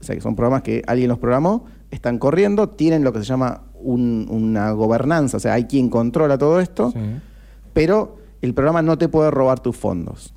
o 0.00 0.04
sea, 0.04 0.14
que 0.14 0.20
son 0.20 0.34
programas 0.36 0.62
que 0.62 0.82
alguien 0.86 1.08
los 1.08 1.18
programó, 1.18 1.64
están 1.90 2.18
corriendo, 2.18 2.68
tienen 2.70 3.04
lo 3.04 3.12
que 3.12 3.20
se 3.20 3.24
llama 3.26 3.62
un- 3.80 4.26
una 4.30 4.70
gobernanza, 4.72 5.36
o 5.36 5.40
sea, 5.40 5.54
hay 5.54 5.64
quien 5.64 5.88
controla 5.88 6.36
todo 6.38 6.60
esto, 6.60 6.90
Sí. 6.92 6.98
pero 7.72 8.16
el 8.42 8.54
programa 8.54 8.82
no 8.82 8.98
te 8.98 9.08
puede 9.08 9.30
robar 9.30 9.60
tus 9.60 9.76
fondos. 9.76 10.34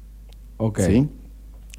Ok. 0.58 0.80
¿sí? 0.82 1.10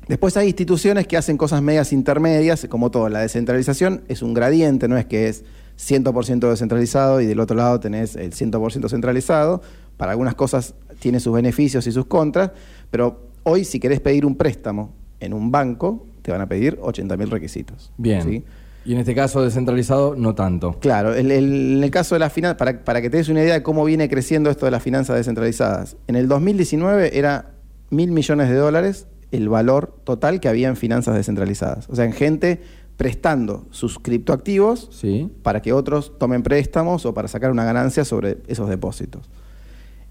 Después 0.09 0.37
hay 0.37 0.49
instituciones 0.49 1.07
que 1.07 1.17
hacen 1.17 1.37
cosas 1.37 1.63
medias 1.63 1.93
intermedias, 1.93 2.67
como 2.69 2.91
todo. 2.91 3.09
La 3.09 3.21
descentralización 3.21 4.03
es 4.09 4.23
un 4.23 4.35
gradiente, 4.35 4.89
no 4.89 4.97
es 4.97 5.07
que 5.07 5.29
es 5.29 5.45
100% 5.77 6.51
descentralizado 6.51 7.21
y 7.21 7.27
del 7.27 7.39
otro 7.41 7.57
lado 7.57 7.79
tenés 7.81 8.17
el 8.17 8.33
100% 8.33 8.89
centralizado. 8.89 9.63
Para 9.97 10.13
algunas 10.13 10.35
cosas 10.35 10.75
tiene 10.99 11.21
sus 11.21 11.33
beneficios 11.33 11.87
y 11.87 11.93
sus 11.93 12.07
contras, 12.07 12.51
pero 12.91 13.21
hoy 13.45 13.65
si 13.65 13.79
querés 13.79 14.01
pedir 14.01 14.27
un 14.27 14.35
préstamo 14.35 14.91
en 15.21 15.33
un 15.33 15.51
banco, 15.53 16.05
te 16.23 16.33
van 16.33 16.41
a 16.41 16.47
pedir 16.49 16.79
80.000 16.83 17.31
requisitos. 17.31 17.93
Bien. 17.97 18.23
¿sí? 18.23 18.45
Y 18.85 18.93
en 18.95 18.99
este 18.99 19.15
caso 19.15 19.43
descentralizado, 19.43 20.15
no 20.17 20.35
tanto. 20.35 20.79
Claro, 20.81 21.15
el- 21.15 21.31
el- 21.31 21.77
en 21.77 21.85
el 21.85 21.91
caso 21.91 22.15
de 22.15 22.19
las 22.21 22.33
finanzas, 22.33 22.57
para, 22.59 22.83
para 22.83 23.03
que 23.03 23.11
te 23.11 23.19
des 23.19 23.29
una 23.29 23.43
idea 23.43 23.55
de 23.55 23.63
cómo 23.63 23.85
viene 23.85 24.09
creciendo 24.09 24.51
esto 24.51 24.65
de 24.65 24.71
las 24.73 24.83
finanzas 24.83 25.17
descentralizadas, 25.17 25.97
en 26.07 26.17
el 26.17 26.29
2019 26.29 27.19
era 27.19 27.51
mil 27.91 28.11
millones 28.11 28.49
de 28.49 28.55
dólares 28.57 29.07
el 29.33 29.49
valor 29.49 29.95
total 30.05 30.41
que 30.41 30.49
había 30.49 30.69
en 30.69 30.77
finanzas 30.77 31.15
descentralizadas. 31.15 31.89
O 31.91 31.95
sea, 31.97 32.05
en 32.05 32.13
gente 32.13 32.61
prestando 32.97 33.67
sus 33.71 33.99
criptoactivos 33.99 34.89
Sí. 34.93 35.31
para 35.43 35.63
que 35.63 35.73
otros 35.73 36.19
tomen 36.19 36.43
préstamos 36.43 37.07
o 37.07 37.15
para 37.15 37.29
sacar 37.29 37.51
una 37.51 37.65
ganancia 37.65 38.05
sobre 38.05 38.39
esos 38.49 38.69
depósitos. 38.69 39.29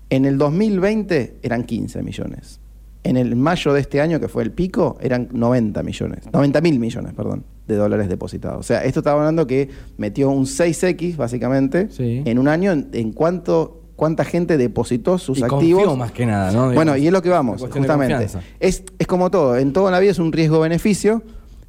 En 0.10 0.26
el 0.26 0.38
2020 0.38 1.38
eran 1.44 1.64
15 1.64 2.02
millones. 2.02 2.60
En 3.04 3.16
el 3.18 3.36
mayo 3.36 3.74
de 3.74 3.82
este 3.82 4.02
año, 4.02 4.20
que 4.20 4.28
fue 4.28 4.44
el 4.44 4.52
pico, 4.52 4.98
eran 5.02 5.30
90 5.32 5.84
millones, 5.84 6.24
90 6.34 6.62
mil 6.62 6.80
millones, 6.80 7.14
perdón, 7.14 7.44
de 7.70 7.76
dólares 7.76 8.10
depositados. 8.10 8.60
O 8.60 8.64
sea, 8.64 8.84
esto 8.84 9.00
estaba 9.00 9.20
hablando 9.22 9.48
que 9.48 9.70
metió 9.98 10.30
un 10.30 10.46
6X, 10.46 11.16
básicamente, 11.16 11.88
Sí. 11.90 12.22
en 12.26 12.38
un 12.40 12.48
año 12.50 12.72
en, 12.74 12.90
en 12.92 13.14
cuánto, 13.14 13.80
cuánta 13.96 14.26
gente 14.26 14.58
depositó 14.58 15.18
sus 15.18 15.38
y 15.40 15.44
activos. 15.44 15.84
confió 15.84 15.96
más 15.98 16.12
que 16.12 16.26
nada, 16.26 16.52
¿no? 16.52 16.74
Bueno, 16.74 16.98
y 16.98 17.08
es 17.08 17.14
lo 17.14 17.22
que 17.22 17.30
vamos, 17.30 17.62
justamente. 17.72 18.28
Es, 18.60 18.84
es 18.98 19.08
como 19.08 19.32
todo, 19.32 19.56
en 19.58 19.72
toda 19.72 19.92
la 19.92 20.00
vida 20.00 20.12
es 20.12 20.20
un 20.20 20.32
riesgo-beneficio. 20.34 21.22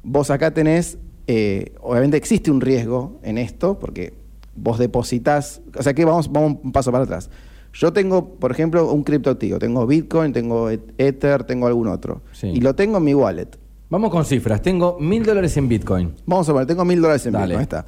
Vos 0.03 0.29
acá 0.31 0.51
tenés, 0.53 0.97
eh, 1.27 1.73
obviamente 1.81 2.17
existe 2.17 2.49
un 2.51 2.59
riesgo 2.61 3.19
en 3.23 3.37
esto, 3.37 3.77
porque 3.79 4.13
vos 4.55 4.79
depositas, 4.79 5.61
o 5.77 5.83
sea 5.83 5.93
que 5.93 6.03
vamos, 6.03 6.31
vamos 6.31 6.57
un 6.63 6.71
paso 6.71 6.91
para 6.91 7.03
atrás. 7.05 7.29
Yo 7.73 7.93
tengo, 7.93 8.35
por 8.35 8.51
ejemplo, 8.51 8.91
un 8.91 9.03
criptoactivo, 9.03 9.57
tengo 9.57 9.87
Bitcoin, 9.87 10.33
tengo 10.33 10.69
Et- 10.69 10.91
Ether, 10.97 11.45
tengo 11.45 11.67
algún 11.67 11.87
otro, 11.87 12.21
Sí. 12.33 12.47
y 12.47 12.59
lo 12.59 12.75
tengo 12.75 12.97
en 12.97 13.03
mi 13.05 13.13
wallet. 13.13 13.47
Vamos 13.91 14.09
con 14.09 14.23
cifras. 14.25 14.61
Tengo 14.61 14.97
mil 14.99 15.23
dólares 15.23 15.55
en 15.57 15.67
Bitcoin. 15.67 16.13
Vamos 16.25 16.47
a 16.49 16.53
poner, 16.53 16.65
tengo 16.65 16.83
mil 16.85 16.99
dólares 17.01 17.25
en 17.25 17.33
Dale. 17.33 17.45
Bitcoin, 17.57 17.59
ahí 17.59 17.63
está. 17.63 17.85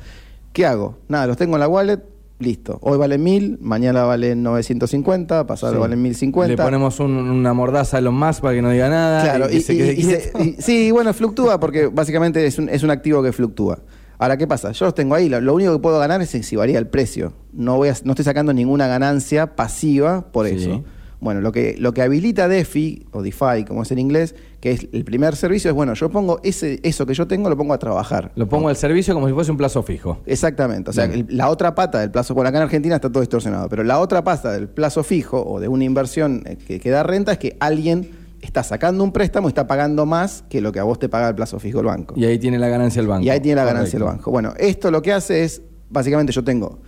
¿Qué 0.51 0.65
hago? 0.65 0.97
Nada, 1.07 1.25
los 1.27 1.37
tengo 1.37 1.55
en 1.55 1.61
la 1.61 1.67
wallet, 1.67 1.99
listo. 2.39 2.77
Hoy 2.81 2.97
valen 2.97 3.23
mil, 3.23 3.57
mañana 3.61 4.03
valen 4.03 4.43
950, 4.43 5.47
pasado 5.47 5.73
Sí. 5.73 5.79
valen 5.79 6.01
1050. 6.01 6.49
Le 6.49 6.57
ponemos 6.61 6.99
un- 6.99 7.15
una 7.15 7.53
mordaza 7.53 7.97
a 7.97 7.99
Elon 8.01 8.13
Musk 8.15 8.41
para 8.41 8.53
que 8.53 8.61
no 8.61 8.69
diga 8.69 8.89
nada. 8.89 9.23
Claro, 9.23 9.49
y, 9.49 9.61
se 9.61 9.73
y- 9.73 10.03
se- 10.03 10.61
sí, 10.61 10.91
bueno, 10.91 11.13
fluctúa 11.13 11.59
porque 11.59 11.87
básicamente 11.87 12.45
es 12.45 12.59
un, 12.59 12.67
es 12.69 12.83
un 12.83 12.91
activo 12.91 13.23
que 13.23 13.31
fluctúa. 13.31 13.79
Ahora, 14.19 14.35
¿qué 14.37 14.45
pasa? 14.45 14.71
Yo 14.73 14.85
los 14.85 14.93
tengo 14.93 15.15
ahí, 15.15 15.27
lo, 15.29 15.39
lo 15.41 15.53
único 15.55 15.71
que 15.73 15.79
puedo 15.79 15.99
ganar 15.99 16.21
es 16.21 16.29
si 16.29 16.55
varía 16.57 16.77
el 16.79 16.87
precio. 16.87 17.33
No, 17.53 17.77
voy 17.77 17.89
a- 17.89 17.95
no 18.03 18.11
estoy 18.11 18.25
sacando 18.25 18.53
ninguna 18.53 18.87
ganancia 18.87 19.55
pasiva 19.55 20.25
por 20.33 20.47
Sí. 20.49 20.55
eso. 20.55 20.83
Bueno, 21.23 21.41
lo 21.41 21.51
que, 21.51 21.75
lo 21.79 21.93
que 21.93 22.01
habilita 22.01 22.47
DeFi, 22.47 23.07
o 23.11 23.21
DeFi 23.21 23.63
como 23.67 23.83
es 23.83 23.91
en 23.91 23.99
inglés, 23.99 24.35
que 24.59 24.71
es 24.71 24.87
el 24.91 25.03
primer 25.05 25.35
servicio, 25.35 25.69
es 25.71 25.75
bueno, 25.75 25.93
yo 25.93 26.09
pongo 26.09 26.39
ese, 26.43 26.79
eso 26.83 27.05
que 27.05 27.13
yo 27.13 27.27
tengo, 27.27 27.49
lo 27.49 27.57
pongo 27.57 27.73
a 27.73 27.79
trabajar. 27.79 28.31
Lo 28.35 28.47
pongo 28.47 28.69
al 28.69 28.75
servicio 28.75 29.13
como 29.13 29.27
si 29.27 29.33
fuese 29.33 29.51
un 29.51 29.57
plazo 29.57 29.81
fijo. 29.83 30.19
Exactamente. 30.25 30.89
O 30.89 30.93
sea, 30.93 31.05
el- 31.05 31.25
la 31.29 31.49
otra 31.49 31.73
pata 31.75 31.99
del 31.99 32.11
plazo, 32.11 32.33
bueno, 32.33 32.49
acá 32.49 32.57
en 32.59 32.63
Argentina 32.63 32.95
está 32.95 33.09
todo 33.09 33.21
distorsionado, 33.21 33.69
pero 33.69 33.83
la 33.83 33.99
otra 33.99 34.23
pata 34.23 34.51
del 34.51 34.67
plazo 34.67 35.03
fijo 35.03 35.41
o 35.43 35.59
de 35.59 35.67
una 35.67 35.83
inversión 35.83 36.43
eh, 36.45 36.57
que, 36.57 36.79
que 36.79 36.89
da 36.89 37.03
renta 37.03 37.31
es 37.33 37.37
que 37.39 37.55
alguien 37.59 38.09
está 38.41 38.61
sacando 38.63 39.03
un 39.05 39.13
préstamo 39.13 39.47
y 39.47 39.51
está 39.51 39.67
pagando 39.67 40.05
más 40.05 40.43
que 40.49 40.59
lo 40.59 40.73
que 40.73 40.79
a 40.79 40.83
vos 40.83 40.99
te 40.99 41.07
paga 41.07 41.29
el 41.29 41.35
plazo 41.35 41.59
fijo 41.59 41.79
el 41.79 41.85
banco. 41.85 42.13
Y 42.17 42.25
ahí 42.25 42.37
tiene 42.37 42.59
la 42.59 42.67
ganancia 42.67 42.99
el 42.99 43.07
banco. 43.07 43.23
Y 43.25 43.29
ahí 43.29 43.39
tiene 43.39 43.55
la 43.55 43.63
ganancia 43.65 43.95
el 43.97 44.03
banco. 44.03 44.31
Bueno, 44.31 44.53
esto 44.57 44.91
lo 44.91 45.01
que 45.01 45.13
hace 45.13 45.45
es, 45.45 45.61
básicamente 45.89 46.33
yo 46.33 46.43
tengo 46.43 46.79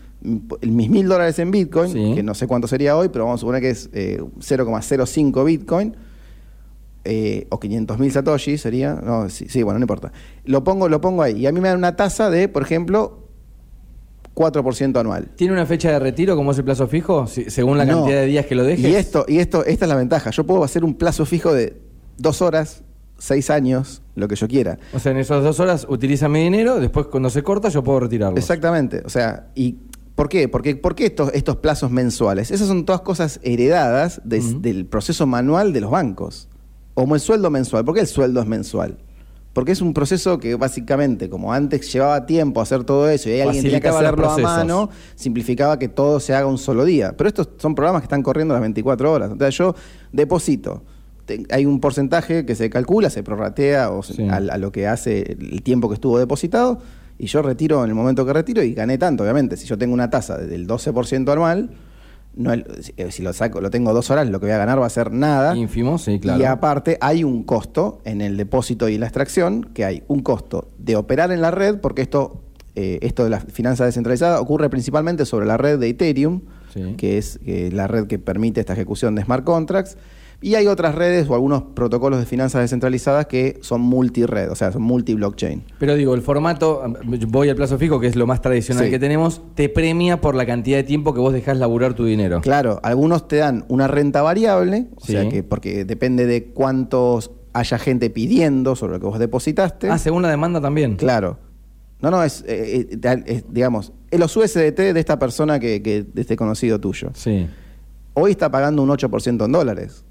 mis 0.62 0.89
mil 0.89 1.08
dólares 1.08 1.38
en 1.39 1.51
Bitcoin, 1.51 1.91
Sí. 1.91 2.13
que 2.15 2.24
no 2.24 2.34
sé 2.34 2.48
cuánto 2.48 2.67
sería 2.67 2.98
hoy, 2.98 3.10
pero 3.10 3.25
vamos 3.25 3.39
a 3.39 3.41
suponer 3.41 3.62
que 3.62 3.70
es 3.70 3.89
eh, 3.94 4.20
0,05 4.39 5.44
Bitcoin, 5.46 5.96
eh, 7.03 7.46
o 7.51 7.60
500 7.60 8.00
mil 8.00 8.12
Satoshi 8.12 8.58
sería, 8.58 8.96
no, 8.96 9.29
sí, 9.29 9.46
sí, 9.48 9.62
bueno, 9.63 9.79
no 9.79 9.84
importa. 9.84 10.12
Lo 10.46 10.63
pongo, 10.63 10.89
lo 10.89 11.01
pongo 11.01 11.22
ahí, 11.24 11.38
y 11.41 11.46
a 11.48 11.51
mí 11.51 11.60
me 11.62 11.67
dan 11.70 11.77
una 11.77 11.96
tasa 11.96 12.29
de, 12.29 12.48
por 12.48 12.63
ejemplo, 12.63 13.20
4% 14.34 15.00
anual. 15.00 15.29
¿Tiene 15.36 15.53
una 15.53 15.65
fecha 15.65 15.91
de 15.91 16.00
retiro 16.00 16.36
como 16.36 16.51
es 16.51 16.58
el 16.58 16.65
plazo 16.65 16.88
fijo? 16.88 17.27
Si- 17.27 17.50
según 17.50 17.77
la 17.77 17.86
No. 17.86 18.00
cantidad 18.00 18.20
de 18.22 18.25
días 18.25 18.46
que 18.46 18.55
lo 18.55 18.63
dejes. 18.63 18.86
Y 18.89 18.96
esto, 18.96 19.25
y 19.27 19.38
esto, 19.38 19.63
esta 19.65 19.86
es 19.86 19.89
la 19.89 19.96
ventaja. 19.96 20.32
Yo 20.32 20.46
puedo 20.46 20.63
hacer 20.63 20.84
un 20.84 20.96
plazo 20.96 21.25
fijo 21.25 21.53
de 21.53 21.77
dos 22.17 22.41
horas, 22.41 22.84
seis 23.17 23.50
años, 23.50 24.01
lo 24.15 24.27
que 24.27 24.36
yo 24.36 24.48
quiera. 24.50 24.77
O 24.94 25.00
sea, 25.00 25.13
en 25.13 25.20
esas 25.20 25.41
dos 25.44 25.60
horas 25.62 25.86
utiliza 25.89 26.27
mi 26.27 26.41
dinero, 26.44 26.79
después 26.82 27.05
cuando 27.08 27.29
se 27.29 27.44
corta 27.44 27.70
yo 27.70 27.82
puedo 27.84 28.01
retirarlo. 28.01 28.38
Exactamente. 28.38 29.03
O 29.05 29.10
sea, 29.10 29.48
¿y 29.55 29.77
por 30.15 30.29
qué? 30.29 30.48
Porque, 30.48 30.75
¿Por 30.75 30.95
qué 30.95 31.05
estos, 31.07 31.31
estos 31.34 31.57
plazos 31.57 31.91
mensuales? 31.91 32.50
Esas 32.51 32.67
son 32.67 32.86
todas 32.86 33.01
cosas 33.01 33.39
heredadas 33.43 34.22
de- 34.24 34.41
del 34.62 34.86
proceso 34.86 35.27
manual 35.27 35.74
de 35.74 35.81
los 35.81 35.91
bancos. 35.91 36.48
Como 36.93 37.15
el 37.15 37.22
sueldo 37.22 37.50
mensual. 37.50 37.84
¿Por 37.84 37.93
qué 37.95 38.01
el 38.01 38.07
sueldo 38.07 38.39
es 38.41 38.48
mensual? 38.48 38.98
Porque 39.51 39.72
es 39.72 39.81
un 39.81 39.93
proceso 39.93 40.38
que 40.38 40.55
básicamente, 40.55 41.29
como 41.29 41.53
antes 41.53 41.91
llevaba 41.91 42.25
tiempo 42.25 42.60
hacer 42.62 42.84
todo 42.84 43.10
eso 43.10 43.29
y 43.29 43.39
alguien 43.39 43.63
tenía 43.63 43.79
que 43.79 43.88
hacerlo 44.07 44.29
a 44.29 44.38
mano, 44.57 44.89
simplificaba 45.15 45.79
que 45.79 45.88
todo 45.88 46.19
se 46.19 46.34
haga 46.34 46.45
un 46.48 46.57
solo 46.57 46.84
día. 46.86 47.15
Pero 47.17 47.27
estos 47.29 47.50
son 47.57 47.74
programas 47.75 48.01
que 48.01 48.05
están 48.05 48.22
corriendo 48.24 48.53
las 48.53 48.62
24 48.62 49.12
horas. 49.12 49.31
Entonces 49.31 49.57
yo 49.57 49.75
deposito. 50.12 50.84
Hay 51.51 51.65
un 51.65 51.79
porcentaje 51.79 52.45
que 52.45 52.53
se 52.53 52.69
calcula, 52.69 53.10
se 53.10 53.24
prorratea 53.24 53.89
o 53.91 54.03
se- 54.03 54.13
Sí. 54.13 54.27
a, 54.29 54.36
a 54.36 54.57
lo 54.57 54.72
que 54.72 54.88
hace 54.88 55.22
el 55.39 55.63
tiempo 55.63 55.88
que 55.89 55.95
estuvo 55.95 56.19
depositado 56.19 56.79
y 57.17 57.27
yo 57.27 57.41
retiro 57.41 57.84
en 57.84 57.89
el 57.89 57.95
momento 57.95 58.25
que 58.25 58.34
retiro 58.34 58.62
y 58.63 58.74
gané 58.74 58.98
tanto, 58.98 59.24
obviamente. 59.24 59.57
Si 59.57 59.65
yo 59.65 59.77
tengo 59.77 59.93
una 59.93 60.10
tasa 60.10 60.38
del 60.38 60.67
12% 60.67 61.31
anual, 61.31 61.69
no 62.36 62.53
eh, 62.53 62.63
si 63.12 63.24
lo 63.24 63.31
saco, 63.31 63.62
lo 63.62 63.69
tengo 63.69 63.93
dos 63.93 64.12
horas, 64.12 64.27
lo 64.29 64.39
que 64.39 64.48
voy 64.48 64.53
a 64.53 64.57
ganar 64.57 64.81
va 64.81 64.86
a 64.86 64.89
ser 64.89 65.12
nada. 65.12 65.55
Ínfimo, 65.55 65.98
sí, 65.98 66.19
claro. 66.19 66.41
Y 66.41 66.45
aparte 66.45 66.98
hay 67.00 67.24
un 67.24 67.43
costo 67.43 68.01
en 68.03 68.22
el 68.22 68.36
depósito 68.36 68.89
y 68.89 68.98
la 68.98 69.05
extracción, 69.05 69.63
que 69.74 69.86
hay 69.86 70.03
un 70.07 70.22
costo 70.22 70.69
de 70.77 70.95
operar 70.98 71.31
en 71.31 71.41
la 71.41 71.51
red, 71.51 71.79
porque 71.79 72.01
esto, 72.01 72.41
eh, 72.75 73.00
esto 73.01 73.24
de 73.24 73.29
la 73.29 73.39
finanza 73.39 73.86
descentralizada 73.86 74.41
ocurre 74.41 74.69
principalmente 74.69 75.25
sobre 75.25 75.45
la 75.45 75.55
red 75.57 75.79
de 75.79 75.89
Ethereum, 75.89 76.41
Sí. 76.74 76.95
que 76.98 77.17
es 77.17 77.39
eh, 77.45 77.69
la 77.72 77.88
red 77.88 78.05
que 78.07 78.19
permite 78.19 78.60
esta 78.60 78.74
ejecución 78.74 79.15
de 79.15 79.24
smart 79.24 79.45
contracts. 79.45 79.95
Y 80.42 80.56
hay 80.56 80.68
otras 80.68 80.94
redes 80.96 81.27
o 81.30 81.34
algunos 81.34 81.63
protocolos 81.74 82.20
de 82.20 82.25
finanzas 82.25 82.62
descentralizadas 82.62 83.25
que 83.25 83.58
son 83.62 83.82
multired, 83.82 84.51
o 84.51 84.56
sea, 84.56 84.72
son 84.72 84.84
multi-blockchain. 84.84 85.63
Pero 85.80 85.96
digo, 85.96 86.13
el 86.13 86.22
formato, 86.22 86.84
voy 87.30 87.50
al 87.50 87.56
plazo 87.56 87.77
fijo, 87.77 88.00
que 88.00 88.08
es 88.08 88.15
lo 88.15 88.27
más 88.27 88.42
tradicional 88.42 88.86
Sí. 88.86 88.92
que 88.92 89.00
tenemos, 89.00 89.42
te 89.56 89.70
premia 89.70 90.22
por 90.22 90.36
la 90.36 90.46
cantidad 90.46 90.77
de 90.77 90.84
tiempo 90.84 91.13
que 91.13 91.20
vos 91.20 91.34
dejás 91.34 91.58
laburar 91.58 91.94
tu 91.94 92.06
dinero. 92.06 92.42
Claro, 92.42 92.80
algunos 92.84 93.27
te 93.27 93.38
dan 93.38 93.65
una 93.70 93.88
renta 93.88 94.22
variable, 94.22 94.88
o 94.96 95.01
Sí. 95.06 95.13
sea 95.13 95.27
que 95.30 95.42
porque 95.42 95.86
depende 95.86 96.25
de 96.27 96.46
cuántos 96.46 97.32
haya 97.54 97.80
gente 97.80 98.10
pidiendo 98.10 98.75
sobre 98.75 98.94
lo 98.94 99.00
que 99.00 99.06
vos 99.08 99.18
depositaste. 99.20 99.89
Ah, 99.89 99.98
según 99.98 100.22
la 100.22 100.30
demanda 100.30 100.60
también. 100.62 100.98
Claro. 100.98 101.39
No, 102.01 102.12
no, 102.12 102.22
es, 102.24 102.44
eh, 102.46 102.88
eh, 102.92 103.24
es, 103.25 103.46
digamos, 103.50 103.94
es 104.12 104.20
los 104.20 104.36
USDT 104.36 104.94
de 104.94 105.00
esta 105.00 105.18
persona 105.18 105.60
que, 105.60 105.82
que 105.82 106.04
de 106.04 106.22
este 106.22 106.36
conocido 106.36 106.80
tuyo. 106.80 107.10
Sí, 107.13 107.48
Hoy 108.13 108.32
está 108.32 108.50
pagando 108.51 108.82
un 108.84 108.89
8% 108.89 109.44
en 109.46 109.51
dólares. 109.51 110.06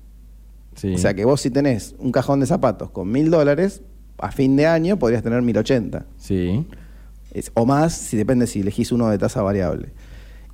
Sí. 0.74 0.94
O 0.94 0.98
sea 0.98 1.14
que 1.14 1.24
vos 1.24 1.40
si 1.40 1.50
tenés 1.50 1.94
un 1.98 2.12
cajón 2.12 2.40
de 2.40 2.46
zapatos 2.46 2.90
con 2.90 3.10
mil 3.10 3.30
dólares, 3.30 3.82
a 4.18 4.30
fin 4.30 4.56
de 4.56 4.66
año 4.66 4.98
podrías 4.98 5.22
tener 5.22 5.42
1080. 5.42 6.06
Sí. 6.16 6.66
Es- 7.32 7.50
o 7.54 7.66
más, 7.66 7.92
si 7.94 8.16
depende 8.16 8.46
si 8.46 8.60
elegís 8.60 8.92
uno 8.92 9.08
de 9.10 9.18
tasa 9.18 9.42
variable. 9.42 9.92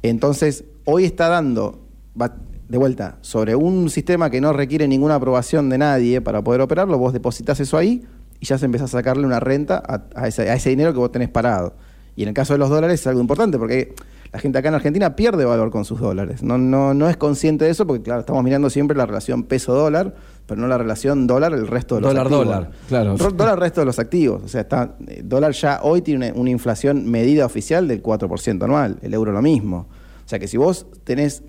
Entonces, 0.02 0.64
hoy 0.84 1.04
está 1.04 1.28
dando, 1.28 1.80
va- 2.20 2.36
de 2.68 2.78
vuelta, 2.78 3.18
sobre 3.20 3.54
un 3.56 3.90
sistema 3.90 4.30
que 4.30 4.40
no 4.40 4.52
requiere 4.52 4.86
ninguna 4.88 5.16
aprobación 5.16 5.68
de 5.68 5.78
nadie 5.78 6.20
para 6.20 6.42
poder 6.42 6.60
operarlo, 6.60 6.96
vos 6.98 7.12
depositas 7.12 7.58
eso 7.60 7.76
ahí 7.76 8.04
y 8.38 8.46
ya 8.46 8.56
se 8.58 8.64
empieza 8.64 8.84
a 8.84 8.88
sacarle 8.88 9.26
una 9.26 9.40
renta 9.40 9.82
a, 9.86 10.04
a 10.14 10.28
ese, 10.28 10.48
a 10.48 10.54
ese 10.54 10.70
dinero 10.70 10.92
que 10.92 10.98
vos 11.00 11.12
tenés 11.12 11.28
parado. 11.28 11.74
Y 12.16 12.22
en 12.22 12.28
el 12.28 12.34
caso 12.34 12.54
de 12.54 12.58
los 12.58 12.70
dólares 12.70 13.00
es 13.00 13.06
algo 13.06 13.20
importante 13.20 13.58
porque 13.58 13.94
la 14.32 14.38
gente 14.38 14.58
acá 14.58 14.68
en 14.68 14.74
Argentina 14.76 15.16
pierde 15.16 15.44
valor 15.44 15.70
con 15.70 15.84
sus 15.84 16.00
dólares. 16.00 16.42
No, 16.42 16.56
no, 16.58 16.94
no 16.94 17.08
es 17.08 17.16
consciente 17.16 17.64
de 17.64 17.70
eso 17.72 17.86
porque, 17.86 18.02
claro, 18.02 18.20
estamos 18.20 18.44
mirando 18.44 18.70
siempre 18.70 18.96
la 18.96 19.04
relación 19.06 19.42
peso-dólar, 19.42 20.14
pero 20.46 20.60
no 20.60 20.68
la 20.68 20.78
relación 20.78 21.26
dólar 21.26 21.52
el 21.52 21.66
resto 21.66 21.96
de 21.96 22.02
los 22.02 22.10
activos. 22.14 22.30
Dólar-dólar, 22.30 22.70
claro. 22.88 23.16
Ro- 23.16 23.30
Dólar 23.32 23.58
resto 23.58 23.80
de 23.80 23.86
los 23.86 23.98
activos. 23.98 24.42
O 24.44 24.48
sea, 24.48 24.60
está, 24.60 24.94
eh, 25.06 25.22
dólar 25.24 25.52
ya 25.52 25.80
hoy 25.82 26.02
tiene 26.02 26.30
una, 26.30 26.40
una 26.40 26.50
inflación 26.50 27.10
medida 27.10 27.44
oficial 27.44 27.88
del 27.88 28.02
4% 28.02 28.62
anual. 28.62 28.98
El 29.02 29.14
euro 29.14 29.32
lo 29.32 29.42
mismo. 29.42 29.88
O 30.24 30.28
sea 30.28 30.38
que 30.38 30.46
si 30.46 30.56
vos 30.56 30.86
tenés 31.02 31.42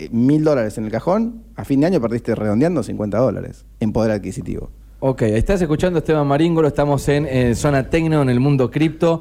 eh, 0.00 0.08
mil 0.10 0.42
dólares 0.42 0.78
en 0.78 0.84
el 0.84 0.90
cajón, 0.90 1.42
a 1.54 1.64
fin 1.64 1.78
de 1.80 1.86
año 1.86 2.00
perdiste 2.00 2.34
redondeando 2.34 2.82
50 2.82 3.18
dólares 3.18 3.64
en 3.78 3.92
poder 3.92 4.10
adquisitivo. 4.10 4.70
Ok, 4.98 5.22
estás 5.22 5.60
escuchando 5.62 5.98
a 5.98 6.00
Esteban 6.00 6.26
Maríngolo, 6.26 6.66
estamos 6.66 7.08
en 7.08 7.26
eh, 7.26 7.54
Zona 7.54 7.88
Tecno, 7.88 8.22
en 8.22 8.30
el 8.30 8.40
mundo 8.40 8.70
cripto. 8.70 9.20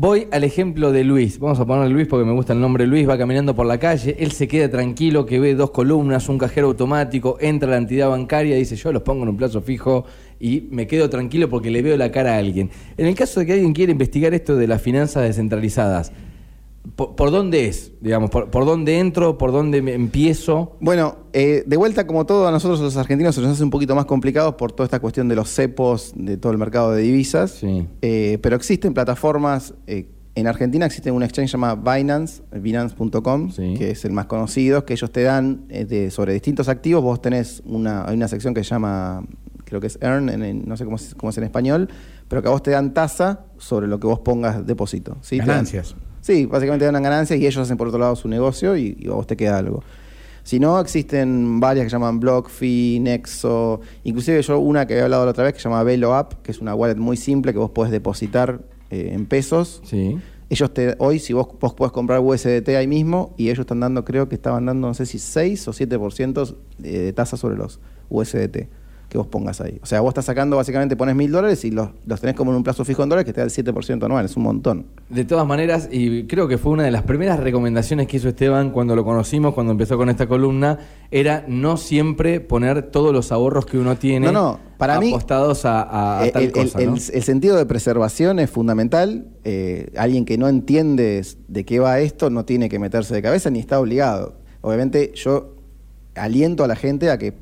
Voy 0.00 0.28
al 0.30 0.44
ejemplo 0.44 0.92
de 0.92 1.02
Luis. 1.02 1.40
Vamos 1.40 1.58
a 1.58 1.66
ponerle 1.66 1.92
Luis 1.92 2.06
porque 2.06 2.24
me 2.24 2.30
gusta 2.32 2.52
el 2.52 2.60
nombre 2.60 2.86
Luis. 2.86 3.08
Va 3.08 3.18
caminando 3.18 3.56
por 3.56 3.66
la 3.66 3.78
calle. 3.78 4.14
Él 4.20 4.30
se 4.30 4.46
queda 4.46 4.70
tranquilo 4.70 5.26
que 5.26 5.40
ve 5.40 5.56
dos 5.56 5.72
columnas, 5.72 6.28
un 6.28 6.38
cajero 6.38 6.68
automático. 6.68 7.36
Entra 7.40 7.66
a 7.66 7.72
la 7.72 7.78
entidad 7.78 8.08
bancaria 8.08 8.54
dice: 8.54 8.76
Yo 8.76 8.92
los 8.92 9.02
pongo 9.02 9.24
en 9.24 9.30
un 9.30 9.36
plazo 9.36 9.60
fijo 9.60 10.04
y 10.38 10.68
me 10.70 10.86
quedo 10.86 11.10
tranquilo 11.10 11.48
porque 11.48 11.72
le 11.72 11.82
veo 11.82 11.96
la 11.96 12.12
cara 12.12 12.34
a 12.34 12.38
alguien. 12.38 12.70
En 12.96 13.06
el 13.06 13.16
caso 13.16 13.40
de 13.40 13.46
que 13.46 13.54
alguien 13.54 13.72
quiera 13.72 13.90
investigar 13.90 14.34
esto 14.34 14.54
de 14.54 14.68
las 14.68 14.80
finanzas 14.80 15.24
descentralizadas, 15.24 16.12
¿por, 16.96 17.14
por 17.16 17.30
dónde 17.30 17.66
es? 17.66 17.92
Digamos, 18.00 18.30
por, 18.30 18.50
por 18.50 18.64
dónde 18.64 18.98
entro? 18.98 19.38
¿Por 19.38 19.52
dónde 19.52 19.82
me 19.82 19.94
empiezo? 19.94 20.76
Bueno, 20.80 21.16
eh, 21.32 21.62
de 21.66 21.76
vuelta, 21.76 22.06
como 22.06 22.26
todo, 22.26 22.46
a 22.48 22.50
nosotros 22.50 22.80
los 22.80 22.96
argentinos 22.96 23.34
se 23.34 23.40
nos 23.40 23.50
hace 23.52 23.64
un 23.64 23.70
poquito 23.70 23.94
más 23.94 24.04
complicados 24.06 24.54
por 24.54 24.72
toda 24.72 24.84
esta 24.86 25.00
cuestión 25.00 25.28
de 25.28 25.36
los 25.36 25.48
cepos, 25.50 26.12
de 26.16 26.36
todo 26.36 26.52
el 26.52 26.58
mercado 26.58 26.92
de 26.92 27.02
divisas. 27.02 27.52
Sí. 27.52 27.86
Eh, 28.02 28.38
pero 28.42 28.56
existen 28.56 28.94
plataformas. 28.94 29.74
eh, 29.86 30.08
en 30.34 30.46
Argentina 30.46 30.86
existe 30.86 31.10
un 31.10 31.24
exchange 31.24 31.50
llamado 31.50 31.78
Binance, 31.78 32.42
Binance.com, 32.52 33.50
Sí. 33.50 33.74
que 33.76 33.90
es 33.90 34.04
el 34.04 34.12
más 34.12 34.26
conocido, 34.26 34.84
que 34.84 34.92
ellos 34.92 35.10
te 35.10 35.22
dan 35.24 35.64
eh, 35.68 35.84
de- 35.84 36.10
sobre 36.12 36.32
distintos 36.32 36.68
activos. 36.68 37.02
Vos 37.02 37.20
tenés 37.20 37.60
una, 37.66 38.04
hay 38.08 38.14
una 38.16 38.28
sección 38.28 38.54
que 38.54 38.62
se 38.62 38.70
llama, 38.70 39.24
creo 39.64 39.80
que 39.80 39.88
es 39.88 39.98
Earn, 40.00 40.28
en- 40.28 40.44
en- 40.44 40.64
no 40.68 40.76
sé 40.76 40.84
cómo 40.84 40.94
es, 40.96 41.14
cómo 41.16 41.30
es 41.30 41.38
en 41.38 41.44
español, 41.44 41.88
pero 42.28 42.40
que 42.42 42.48
a 42.48 42.52
vos 42.52 42.62
te 42.62 42.70
dan 42.70 42.94
tasa 42.94 43.46
sobre 43.58 43.88
lo 43.88 43.98
que 43.98 44.06
vos 44.06 44.20
pongas 44.20 44.64
depósito. 44.64 45.16
¿sí? 45.22 45.36
Te 45.36 45.38
dan- 45.38 45.48
Ganancias. 45.48 45.96
Sí, 46.28 46.44
básicamente 46.44 46.84
dan 46.84 47.02
ganancias 47.02 47.40
y 47.40 47.46
ellos 47.46 47.56
hacen 47.56 47.78
por 47.78 47.88
otro 47.88 47.98
lado 47.98 48.14
su 48.14 48.28
negocio 48.28 48.76
y, 48.76 48.98
y 49.00 49.08
a 49.08 49.12
vos 49.12 49.26
te 49.26 49.34
queda 49.34 49.56
algo. 49.56 49.82
Si 50.42 50.60
no, 50.60 50.78
existen 50.78 51.58
varias 51.58 51.86
que 51.86 51.90
llaman 51.90 52.20
BlockFi, 52.20 53.00
Nexo, 53.00 53.80
inclusive 54.04 54.42
yo 54.42 54.58
una 54.58 54.86
que 54.86 54.92
había 54.92 55.04
hablado 55.04 55.24
la 55.24 55.30
otra 55.30 55.44
vez 55.44 55.54
que 55.54 55.60
se 55.60 55.70
llama 55.70 55.82
Velo 55.84 56.14
App, 56.14 56.42
que 56.42 56.50
es 56.50 56.60
una 56.60 56.74
wallet 56.74 56.96
muy 56.96 57.16
simple 57.16 57.54
que 57.54 57.58
vos 57.58 57.70
podés 57.70 57.90
depositar 57.90 58.60
eh, 58.90 59.12
en 59.14 59.24
pesos. 59.24 59.80
Sí. 59.84 60.18
Ellos 60.50 60.74
te, 60.74 60.96
hoy, 60.98 61.18
si 61.18 61.32
vos, 61.32 61.48
vos 61.58 61.72
podés 61.72 61.92
comprar 61.92 62.20
USDT 62.20 62.68
ahí 62.76 62.86
mismo, 62.86 63.32
y 63.38 63.44
ellos 63.48 63.60
están 63.60 63.80
dando, 63.80 64.04
creo 64.04 64.28
que 64.28 64.34
estaban 64.34 64.66
dando, 64.66 64.88
no 64.88 64.92
sé 64.92 65.06
si 65.06 65.18
6 65.18 65.66
o 65.68 65.72
7% 65.72 66.56
de, 66.76 67.04
de 67.04 67.12
tasa 67.14 67.38
sobre 67.38 67.56
los 67.56 67.80
USDT 68.10 68.68
que 69.08 69.16
vos 69.16 69.26
pongas 69.26 69.60
ahí. 69.62 69.78
O 69.82 69.86
sea, 69.86 70.00
vos 70.02 70.10
estás 70.10 70.26
sacando, 70.26 70.56
básicamente 70.56 70.94
pones 70.94 71.16
mil 71.16 71.32
dólares 71.32 71.64
y 71.64 71.70
los, 71.70 71.88
los 72.06 72.20
tenés 72.20 72.36
como 72.36 72.50
en 72.50 72.58
un 72.58 72.62
plazo 72.62 72.84
fijo 72.84 73.02
en 73.02 73.08
dólares 73.08 73.24
que 73.24 73.32
te 73.32 73.40
da 73.40 73.44
el 73.46 73.50
7% 73.50 74.04
anual, 74.04 74.24
es 74.26 74.36
un 74.36 74.42
montón. 74.42 74.86
De 75.08 75.24
todas 75.24 75.46
maneras, 75.46 75.88
y 75.90 76.24
creo 76.24 76.46
que 76.46 76.58
fue 76.58 76.72
una 76.72 76.82
de 76.82 76.90
las 76.90 77.04
primeras 77.04 77.40
recomendaciones 77.40 78.06
que 78.06 78.18
hizo 78.18 78.28
Esteban 78.28 78.70
cuando 78.70 78.94
lo 78.94 79.04
conocimos, 79.04 79.54
cuando 79.54 79.72
empezó 79.72 79.96
con 79.96 80.10
esta 80.10 80.26
columna, 80.26 80.78
era 81.10 81.44
no 81.48 81.78
siempre 81.78 82.40
poner 82.40 82.82
todos 82.90 83.14
los 83.14 83.32
ahorros 83.32 83.64
que 83.64 83.78
uno 83.78 83.96
tiene 83.96 84.26
No, 84.26 84.32
no, 84.32 84.60
para 84.76 85.00
mí- 85.00 85.08
apostados 85.08 85.64
a, 85.64 85.80
a- 85.82 86.20
a 86.20 86.26
Eh, 86.26 86.30
tal 86.32 86.42
el, 86.42 86.52
cosa. 86.52 86.78
el- 86.78 86.90
¿no? 86.90 86.96
el- 86.96 87.02
el 87.14 87.22
sentido 87.22 87.56
de 87.56 87.64
preservación 87.64 88.38
es 88.40 88.50
fundamental. 88.50 89.26
Eh, 89.44 89.90
alguien 89.96 90.26
que 90.26 90.36
no 90.36 90.48
entiende 90.48 91.24
de 91.48 91.64
qué 91.64 91.78
va 91.78 91.98
esto 92.00 92.28
no 92.28 92.44
tiene 92.44 92.68
que 92.68 92.78
meterse 92.78 93.14
de 93.14 93.22
cabeza 93.22 93.48
ni 93.48 93.58
está 93.58 93.80
obligado. 93.80 94.34
Obviamente 94.60 95.12
yo 95.14 95.54
aliento 96.14 96.62
a 96.64 96.66
la 96.68 96.76
gente 96.76 97.10
a 97.10 97.16
que 97.16 97.32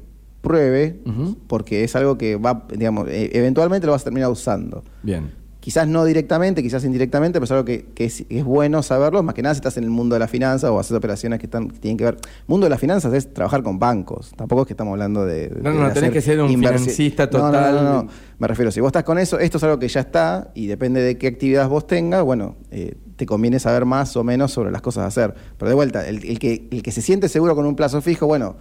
pruebe 0.46 1.00
porque 1.48 1.82
es 1.84 1.96
algo 1.96 2.16
que 2.16 2.36
va, 2.36 2.64
digamos, 2.72 3.08
eh, 3.08 3.30
eventualmente 3.32 3.86
lo 3.86 3.92
vas 3.92 4.02
a 4.02 4.04
terminar 4.04 4.30
usando. 4.30 4.84
Bien. 5.02 5.30
Quizás 5.58 5.88
no 5.88 6.04
directamente, 6.04 6.62
quizás 6.62 6.84
indirectamente, 6.84 7.40
pero 7.40 7.44
es 7.46 7.50
algo 7.50 7.64
que, 7.64 7.86
que 7.92 8.04
es, 8.04 8.24
es 8.28 8.44
bueno 8.44 8.84
saberlo, 8.84 9.24
más 9.24 9.34
que 9.34 9.42
nada 9.42 9.52
si 9.52 9.58
estás 9.58 9.76
en 9.76 9.82
el 9.82 9.90
mundo 9.90 10.14
de 10.14 10.20
la 10.20 10.28
finanza 10.28 10.70
o 10.70 10.78
haces 10.78 10.92
operaciones 10.96 11.40
que, 11.40 11.46
están, 11.46 11.68
que 11.68 11.80
tienen 11.80 11.96
que 11.96 12.04
ver. 12.04 12.18
mundo 12.46 12.66
de 12.66 12.70
las 12.70 12.78
finanzas 12.78 13.12
es 13.14 13.34
trabajar 13.34 13.64
con 13.64 13.80
bancos, 13.80 14.32
tampoco 14.36 14.62
es 14.62 14.68
que 14.68 14.74
estamos 14.74 14.92
hablando 14.92 15.26
de... 15.26 15.48
de- 15.48 15.62
No, 15.62 15.72
no, 15.74 15.88
de 15.88 15.92
tenés 15.94 16.12
que 16.12 16.20
ser 16.20 16.40
un 16.40 16.48
financista 16.50 17.28
No, 17.32 17.38
no, 17.38 17.44
no, 17.46 17.52
total. 17.52 17.74
no, 17.74 17.82
no. 18.04 18.08
Me 18.38 18.46
refiero, 18.46 18.70
si 18.70 18.78
vos 18.80 18.90
estás 18.90 19.02
con 19.02 19.18
eso, 19.18 19.40
esto 19.40 19.58
es 19.58 19.64
algo 19.64 19.80
que 19.80 19.88
ya 19.88 20.00
está 20.00 20.52
y 20.54 20.68
depende 20.68 21.00
de 21.02 21.18
qué 21.18 21.26
actividad 21.26 21.68
vos 21.68 21.84
tengas, 21.88 22.22
bueno, 22.22 22.54
eh, 22.70 22.94
te 23.16 23.26
conviene 23.26 23.58
saber 23.58 23.86
más 23.86 24.16
o 24.16 24.22
menos 24.22 24.52
sobre 24.52 24.70
las 24.70 24.82
cosas 24.82 25.02
a 25.02 25.06
hacer. 25.08 25.34
Pero 25.58 25.68
de 25.68 25.74
vuelta, 25.74 26.06
el, 26.06 26.24
el 26.24 26.38
que, 26.38 26.68
el 26.70 26.82
que 26.84 26.92
se 26.92 27.02
siente 27.02 27.28
seguro 27.28 27.56
con 27.56 27.66
un 27.66 27.74
plazo 27.74 28.00
fijo, 28.02 28.26
bueno, 28.28 28.54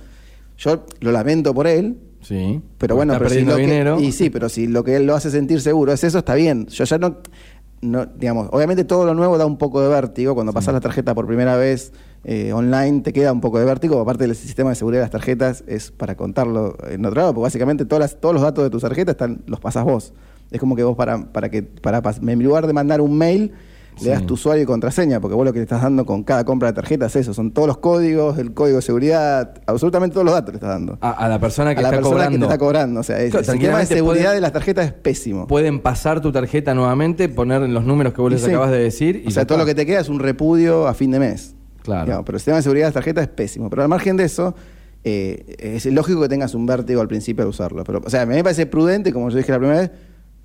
yo 0.57 0.85
lo 1.01 1.11
lamento 1.11 1.53
por 1.53 1.67
él, 1.67 1.97
Sí. 2.21 2.61
pero 2.77 2.95
bueno, 2.95 3.13
pero 3.17 3.29
si 3.29 3.41
lo 3.41 3.55
que- 3.55 3.61
dinero. 3.61 3.99
y 3.99 4.11
sí, 4.11 4.29
pero 4.29 4.49
si 4.49 4.67
lo 4.67 4.83
que 4.83 4.95
él 4.95 5.05
lo 5.05 5.15
hace 5.15 5.29
sentir 5.29 5.61
seguro 5.61 5.91
es 5.93 6.03
eso, 6.03 6.19
está 6.19 6.35
bien. 6.35 6.67
Yo 6.67 6.83
ya 6.85 6.97
no. 6.97 7.17
no, 7.81 8.05
digamos, 8.07 8.47
obviamente 8.51 8.83
todo 8.83 9.05
lo 9.05 9.13
nuevo 9.13 9.37
da 9.37 9.45
un 9.45 9.57
poco 9.57 9.79
de 9.81 9.89
vértigo. 9.89 10.33
Cuando 10.33 10.53
pasas 10.53 10.73
la 10.73 10.79
tarjeta 10.79 11.13
por 11.13 11.27
primera 11.27 11.55
vez 11.55 11.91
eh, 12.23 12.51
online, 12.51 13.01
te 13.01 13.13
queda 13.13 13.31
un 13.31 13.41
poco 13.41 13.59
de 13.59 13.65
vértigo. 13.65 13.99
Aparte 13.99 14.25
del 14.25 14.35
sistema 14.35 14.69
de 14.71 14.75
seguridad 14.75 15.01
de 15.01 15.05
las 15.05 15.11
tarjetas 15.11 15.63
es 15.67 15.91
para 15.91 16.15
contarlo 16.17 16.75
en 16.89 17.05
otro 17.05 17.21
lado, 17.21 17.33
porque 17.35 17.43
básicamente 17.43 17.85
todas 17.85 17.99
las- 17.99 18.19
todos 18.19 18.33
los 18.33 18.41
datos 18.41 18.63
de 18.63 18.71
tu 18.71 18.79
tarjeta 18.79 19.11
están, 19.11 19.43
los 19.45 19.59
pasas 19.59 19.83
vos. 19.83 20.13
Es 20.49 20.59
como 20.59 20.75
que 20.75 20.83
vos 20.83 20.95
para, 20.95 21.31
para 21.31 21.49
que, 21.51 21.61
para, 21.61 22.01
en 22.19 22.43
lugar 22.43 22.65
de 22.65 22.73
mandar 22.73 23.01
un 23.01 23.15
mail, 23.15 23.51
le 24.03 24.09
das 24.09 24.19
Sí. 24.19 24.25
tu 24.25 24.33
usuario 24.35 24.63
y 24.63 24.65
contraseña, 24.65 25.19
porque 25.21 25.35
vos 25.35 25.45
lo 25.45 25.53
que 25.53 25.59
le 25.59 25.63
estás 25.63 25.81
dando 25.81 26.05
con 26.05 26.23
cada 26.23 26.43
compra 26.43 26.69
de 26.69 26.73
tarjeta 26.73 27.05
es 27.05 27.15
eso, 27.15 27.33
son 27.33 27.51
todos 27.51 27.67
los 27.67 27.77
códigos, 27.77 28.37
el 28.37 28.53
código 28.53 28.77
de 28.77 28.81
seguridad, 28.81 29.53
absolutamente 29.67 30.13
todos 30.13 30.25
los 30.25 30.33
datos 30.33 30.53
le 30.53 30.57
estás 30.57 30.69
dando. 30.69 30.97
A, 31.01 31.11
a 31.11 31.29
la 31.29 31.39
persona 31.39 31.73
que 31.73 31.79
a 31.79 31.83
la 31.83 31.87
está 31.89 31.97
persona 31.97 32.13
cobrando. 32.15 32.31
que 32.35 32.39
te 32.39 32.45
está 32.45 32.57
cobrando. 32.57 32.99
O 32.99 33.03
sea, 33.03 33.19
es- 33.21 33.31
Claro, 33.31 33.45
el 33.45 33.51
sistema 33.59 33.79
de 33.79 33.85
seguridad 33.85 34.23
pueden- 34.25 34.35
de 34.35 34.41
las 34.41 34.51
tarjetas 34.53 34.85
es 34.87 34.93
pésimo. 34.93 35.47
Pueden 35.47 35.79
pasar 35.79 36.21
tu 36.21 36.31
tarjeta 36.31 36.73
nuevamente, 36.73 37.29
poner 37.29 37.61
los 37.61 37.85
números 37.85 38.13
que 38.13 38.21
vos 38.21 38.31
Y 38.31 38.35
les 38.35 38.43
sí. 38.43 38.49
acabas 38.49 38.71
de 38.71 38.79
decir. 38.79 39.21
Y 39.25 39.27
o 39.27 39.31
sea, 39.31 39.45
todo 39.47 39.57
lo 39.57 39.65
que 39.65 39.75
te 39.75 39.85
queda 39.85 39.99
es 40.01 40.09
un 40.09 40.19
repudio 40.19 40.87
a 40.87 40.93
fin 40.93 41.11
de 41.11 41.19
mes. 41.19 41.55
Claro. 41.83 42.05
Digamos, 42.05 42.25
pero 42.25 42.35
el 42.37 42.39
sistema 42.39 42.57
de 42.57 42.63
seguridad 42.63 42.85
de 42.85 42.87
las 42.89 42.93
tarjetas 42.95 43.23
es 43.23 43.29
pésimo. 43.29 43.69
Pero 43.69 43.83
al 43.83 43.87
margen 43.89 44.17
de 44.17 44.23
eso, 44.23 44.55
eh, 45.03 45.55
es 45.59 45.85
lógico 45.85 46.21
que 46.21 46.27
tengas 46.29 46.55
un 46.55 46.65
vértigo 46.65 46.99
al 46.99 47.07
principio 47.07 47.43
de 47.45 47.49
usarlo. 47.49 47.83
Pero, 47.83 48.01
o 48.03 48.09
sea, 48.09 48.23
a 48.23 48.25
mí 48.25 48.33
me 48.33 48.43
parece 48.43 48.65
prudente, 48.65 49.13
como 49.13 49.29
yo 49.29 49.37
dije 49.37 49.51
la 49.51 49.59
primera 49.59 49.79
vez, 49.81 49.91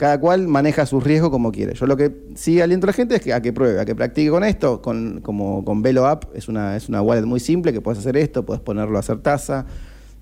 cada 0.01 0.19
cual 0.19 0.49
maneja 0.49 0.87
sus 0.87 1.05
riesgos 1.05 1.29
como 1.29 1.53
quiere. 1.53 1.75
Yo 1.75 1.85
lo 1.85 1.95
que 1.95 2.11
sí 2.35 2.59
aliento 2.59 2.87
a 2.87 2.89
la 2.89 2.95
gente 2.95 3.17
es 3.17 3.21
que 3.21 3.35
a 3.35 3.43
que 3.43 3.53
pruebe, 3.53 3.79
a 3.79 3.85
que 3.85 3.95
practique 3.95 4.31
con 4.31 4.43
esto, 4.45 4.81
con, 4.81 5.21
como 5.21 5.63
con 5.63 5.83
Velo 5.83 6.07
App, 6.07 6.35
es 6.35 6.49
una, 6.49 6.75
es 6.75 6.89
una 6.89 7.03
wallet 7.03 7.27
muy 7.27 7.39
simple 7.39 7.71
que 7.71 7.83
puedes 7.83 7.99
hacer 7.99 8.17
esto, 8.17 8.47
puedes 8.47 8.63
ponerlo 8.63 8.97
a 8.97 9.01
hacer 9.01 9.19
tasa. 9.19 9.67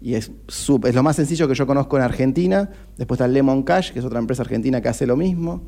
Y 0.01 0.15
es, 0.15 0.33
es 0.49 0.95
lo 0.97 1.03
más 1.05 1.15
sencillo 1.15 1.47
que 1.47 1.55
yo 1.55 1.65
conozco 1.65 1.97
en 1.97 2.03
Argentina. 2.03 2.71
Después 2.97 3.21
está 3.21 3.29
Lemon 3.29 3.63
Cash, 3.63 3.93
que 3.93 4.01
es 4.01 4.05
otra 4.05 4.19
empresa 4.19 4.43
argentina 4.43 4.81
que 4.81 4.89
hace 4.89 5.07
lo 5.07 5.17
mismo. 5.17 5.63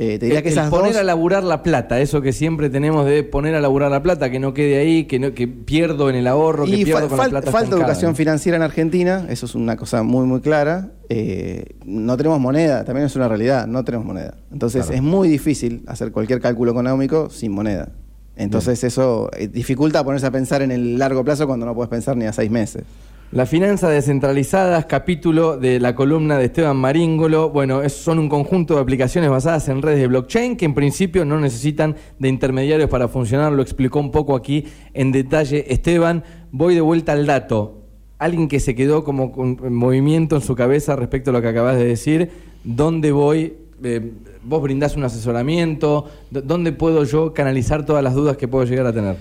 Eh, 0.00 0.16
te 0.20 0.26
diría 0.26 0.38
El- 0.38 0.44
que 0.44 0.50
el 0.50 0.68
poner 0.70 0.92
dos... 0.92 1.00
a 1.00 1.02
laburar 1.02 1.42
la 1.42 1.64
plata, 1.64 2.00
eso 2.00 2.22
que 2.22 2.32
siempre 2.32 2.70
tenemos 2.70 3.04
de 3.04 3.24
poner 3.24 3.56
a 3.56 3.60
laburar 3.60 3.90
la 3.90 4.00
plata, 4.00 4.30
que 4.30 4.38
no 4.38 4.54
quede 4.54 4.78
ahí, 4.78 5.06
que 5.06 5.18
no 5.18 5.34
que 5.34 5.48
pierdo 5.48 6.08
en 6.08 6.14
el 6.14 6.28
ahorro, 6.28 6.66
que 6.66 6.76
Y 6.76 6.84
pierdo 6.84 7.06
fal- 7.06 7.08
con 7.08 7.18
la 7.18 7.24
plata 7.30 7.50
falta 7.50 7.64
estancada. 7.64 7.82
educación 7.82 8.14
financiera 8.14 8.56
en 8.56 8.62
Argentina, 8.62 9.26
eso 9.28 9.46
es 9.46 9.56
una 9.56 9.76
cosa 9.76 10.04
muy, 10.04 10.24
muy 10.24 10.40
clara. 10.40 10.92
Eh, 11.08 11.64
no 11.84 12.16
tenemos 12.16 12.38
moneda, 12.38 12.84
también 12.84 13.06
es 13.06 13.16
una 13.16 13.26
realidad, 13.26 13.66
no 13.66 13.82
tenemos 13.84 14.06
moneda. 14.06 14.34
Entonces 14.52 14.82
Claro. 14.86 14.96
es 14.98 15.02
muy 15.02 15.26
difícil 15.28 15.82
hacer 15.88 16.12
cualquier 16.12 16.40
cálculo 16.40 16.70
económico 16.70 17.28
sin 17.28 17.50
moneda. 17.50 17.88
Entonces 18.36 18.84
eso 18.84 19.30
eh, 19.36 19.48
dificulta 19.48 20.04
ponerse 20.04 20.26
a 20.26 20.30
pensar 20.30 20.62
en 20.62 20.70
el 20.70 20.96
largo 20.96 21.24
plazo 21.24 21.48
cuando 21.48 21.66
no 21.66 21.74
puedes 21.74 21.88
pensar 21.90 22.16
ni 22.16 22.24
a 22.26 22.32
seis 22.32 22.52
meses. 22.52 22.84
Las 23.30 23.50
finanzas 23.50 23.90
descentralizadas, 23.90 24.86
capítulo 24.86 25.58
de 25.58 25.80
la 25.80 25.94
columna 25.94 26.38
de 26.38 26.46
Esteban 26.46 26.78
Maríngolo. 26.78 27.50
Bueno, 27.50 27.86
son 27.90 28.18
un 28.18 28.30
conjunto 28.30 28.76
de 28.76 28.80
aplicaciones 28.80 29.28
basadas 29.28 29.68
en 29.68 29.82
redes 29.82 29.98
de 30.00 30.06
blockchain 30.06 30.56
que 30.56 30.64
en 30.64 30.72
principio 30.72 31.26
no 31.26 31.38
necesitan 31.38 31.94
de 32.18 32.30
intermediarios 32.30 32.88
para 32.88 33.06
funcionar. 33.06 33.52
Lo 33.52 33.60
explicó 33.60 34.00
un 34.00 34.12
poco 34.12 34.34
aquí 34.34 34.64
en 34.94 35.12
detalle 35.12 35.70
Esteban. 35.70 36.24
Voy 36.52 36.74
de 36.74 36.80
vuelta 36.80 37.12
al 37.12 37.26
dato. 37.26 37.82
Alguien 38.18 38.48
que 38.48 38.60
se 38.60 38.74
quedó 38.74 39.04
como 39.04 39.30
con 39.30 39.74
movimiento 39.74 40.36
en 40.36 40.42
su 40.42 40.54
cabeza 40.54 40.96
respecto 40.96 41.28
a 41.28 41.34
lo 41.34 41.42
que 41.42 41.48
acabas 41.48 41.76
de 41.76 41.84
decir. 41.84 42.30
¿Dónde 42.64 43.12
voy? 43.12 43.58
Eh, 43.84 44.10
¿Vos 44.42 44.62
brindás 44.62 44.96
un 44.96 45.04
asesoramiento? 45.04 46.06
¿Dónde 46.30 46.72
puedo 46.72 47.04
yo 47.04 47.34
canalizar 47.34 47.84
todas 47.84 48.02
las 48.02 48.14
dudas 48.14 48.38
que 48.38 48.48
puedo 48.48 48.64
llegar 48.64 48.86
a 48.86 48.92
tener? 48.94 49.16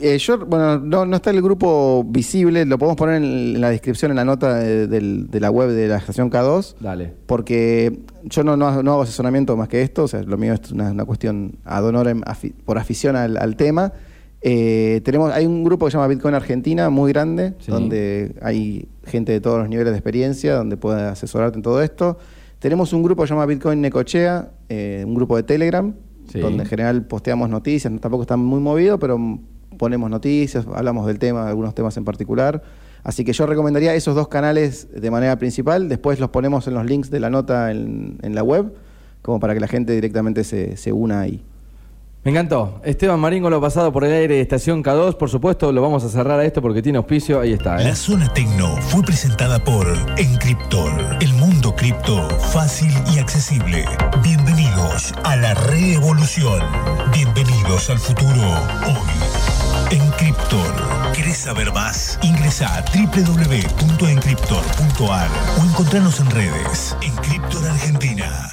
Eh, 0.00 0.18
yo, 0.18 0.38
bueno, 0.44 0.78
no, 0.80 1.06
no 1.06 1.16
está 1.16 1.30
el 1.30 1.40
grupo 1.40 2.04
visible, 2.06 2.66
lo 2.66 2.76
podemos 2.78 2.96
poner 2.96 3.16
en, 3.22 3.58
la 3.60 3.70
descripción, 3.70 4.10
en 4.12 4.16
la 4.16 4.24
nota 4.24 4.56
de, 4.56 5.26
la 5.40 5.50
web 5.50 5.70
de 5.70 5.88
la 5.88 5.96
estación 5.96 6.30
K2. 6.30 6.74
Dale. 6.80 7.14
porque 7.26 8.00
yo 8.24 8.44
no, 8.44 8.56
no, 8.56 8.82
no 8.82 8.92
hago 8.92 9.02
asesoramiento 9.02 9.56
más 9.56 9.68
que 9.68 9.80
esto, 9.80 10.04
o 10.04 10.08
sea, 10.08 10.22
lo 10.22 10.36
mío 10.36 10.52
es 10.52 10.70
una, 10.72 10.90
una 10.90 11.04
cuestión 11.06 11.56
ad 11.64 11.84
honorem 11.86 12.20
afi- 12.22 12.52
por 12.64 12.76
afición 12.78 13.16
al, 13.16 13.38
al 13.38 13.56
tema. 13.56 13.92
Eh, 14.42 15.00
tenemos, 15.04 15.32
hay 15.32 15.46
un 15.46 15.64
grupo 15.64 15.86
que 15.86 15.90
se 15.92 15.96
llama 15.96 16.06
Bitcoin 16.08 16.34
Argentina, 16.34 16.90
muy 16.90 17.10
grande, 17.12 17.54
Sí. 17.58 17.70
donde 17.72 18.36
hay 18.42 18.88
gente 19.06 19.32
de 19.32 19.40
todos 19.40 19.58
los 19.58 19.68
niveles 19.70 19.92
de 19.92 19.96
experiencia, 19.98 20.54
donde 20.54 20.76
puede 20.76 21.00
asesorarte 21.02 21.56
en 21.56 21.62
todo 21.62 21.82
esto. 21.82 22.18
Tenemos 22.58 22.92
un 22.92 23.02
grupo 23.02 23.22
que 23.22 23.28
se 23.28 23.34
llama 23.34 23.46
Bitcoin 23.46 23.80
Necochea, 23.80 24.50
eh, 24.68 25.02
un 25.06 25.14
grupo 25.14 25.34
de 25.36 25.44
Telegram, 25.44 25.94
Sí. 26.30 26.40
donde 26.40 26.64
en 26.64 26.68
general 26.68 27.06
posteamos 27.06 27.48
noticias, 27.48 27.90
no- 27.90 28.00
tampoco 28.00 28.22
está 28.22 28.36
muy 28.36 28.60
movido, 28.60 28.98
pero 28.98 29.18
ponemos 29.78 30.10
noticias, 30.10 30.66
hablamos 30.74 31.06
del 31.06 31.18
tema, 31.18 31.44
de 31.44 31.50
algunos 31.50 31.74
temas 31.74 31.96
en 31.96 32.04
particular. 32.04 32.62
Así 33.04 33.24
que 33.24 33.32
yo 33.32 33.46
recomendaría 33.46 33.94
esos 33.94 34.14
dos 34.14 34.28
canales 34.28 34.88
de 34.92 35.10
manera 35.10 35.38
principal, 35.38 35.88
después 35.88 36.20
los 36.20 36.30
ponemos 36.30 36.66
en 36.66 36.74
los 36.74 36.84
links 36.84 37.10
de 37.10 37.20
la 37.20 37.30
nota 37.30 37.70
en, 37.70 38.18
en 38.22 38.34
la 38.34 38.42
web, 38.42 38.74
como 39.22 39.40
para 39.40 39.54
que 39.54 39.60
la 39.60 39.68
gente 39.68 39.94
directamente 39.94 40.44
se, 40.44 40.76
se 40.76 40.92
una 40.92 41.20
ahí. 41.20 41.42
Me 42.24 42.32
encantó. 42.32 42.80
Esteban 42.84 43.20
Maringo 43.20 43.48
lo 43.48 43.60
pasado 43.60 43.92
por 43.92 44.04
el 44.04 44.12
aire 44.12 44.34
de 44.34 44.40
Estación 44.40 44.82
K2. 44.82 45.16
Por 45.16 45.30
supuesto, 45.30 45.72
lo 45.72 45.80
vamos 45.80 46.04
a 46.04 46.08
cerrar 46.08 46.40
a 46.40 46.44
esto 46.44 46.60
porque 46.60 46.82
tiene 46.82 46.98
auspicio. 46.98 47.40
Ahí 47.40 47.52
está. 47.52 47.80
¿eh? 47.80 47.84
La 47.84 47.94
zona 47.94 48.32
tecno 48.34 48.76
fue 48.82 49.02
presentada 49.02 49.62
por 49.62 49.86
Encryptor, 50.16 50.92
el 51.20 51.32
mundo 51.34 51.74
cripto 51.74 52.28
fácil 52.52 52.90
y 53.14 53.18
accesible. 53.18 53.84
Bienvenidos 54.22 55.14
a 55.24 55.36
la 55.36 55.54
revolución. 55.54 56.60
Bienvenidos 57.14 57.88
al 57.88 57.98
futuro 57.98 58.42
hoy 58.86 59.37
en 59.90 60.10
Kryptor. 60.12 61.12
¿Querés 61.14 61.36
saber 61.38 61.72
más? 61.72 62.18
Ingresa 62.22 62.76
a 62.76 62.82
www.encryptor.ar 62.82 65.30
o 65.58 65.64
encontrarnos 65.64 66.20
en 66.20 66.30
redes. 66.30 66.96
Encriptor 67.02 67.66
Argentina. 67.66 68.46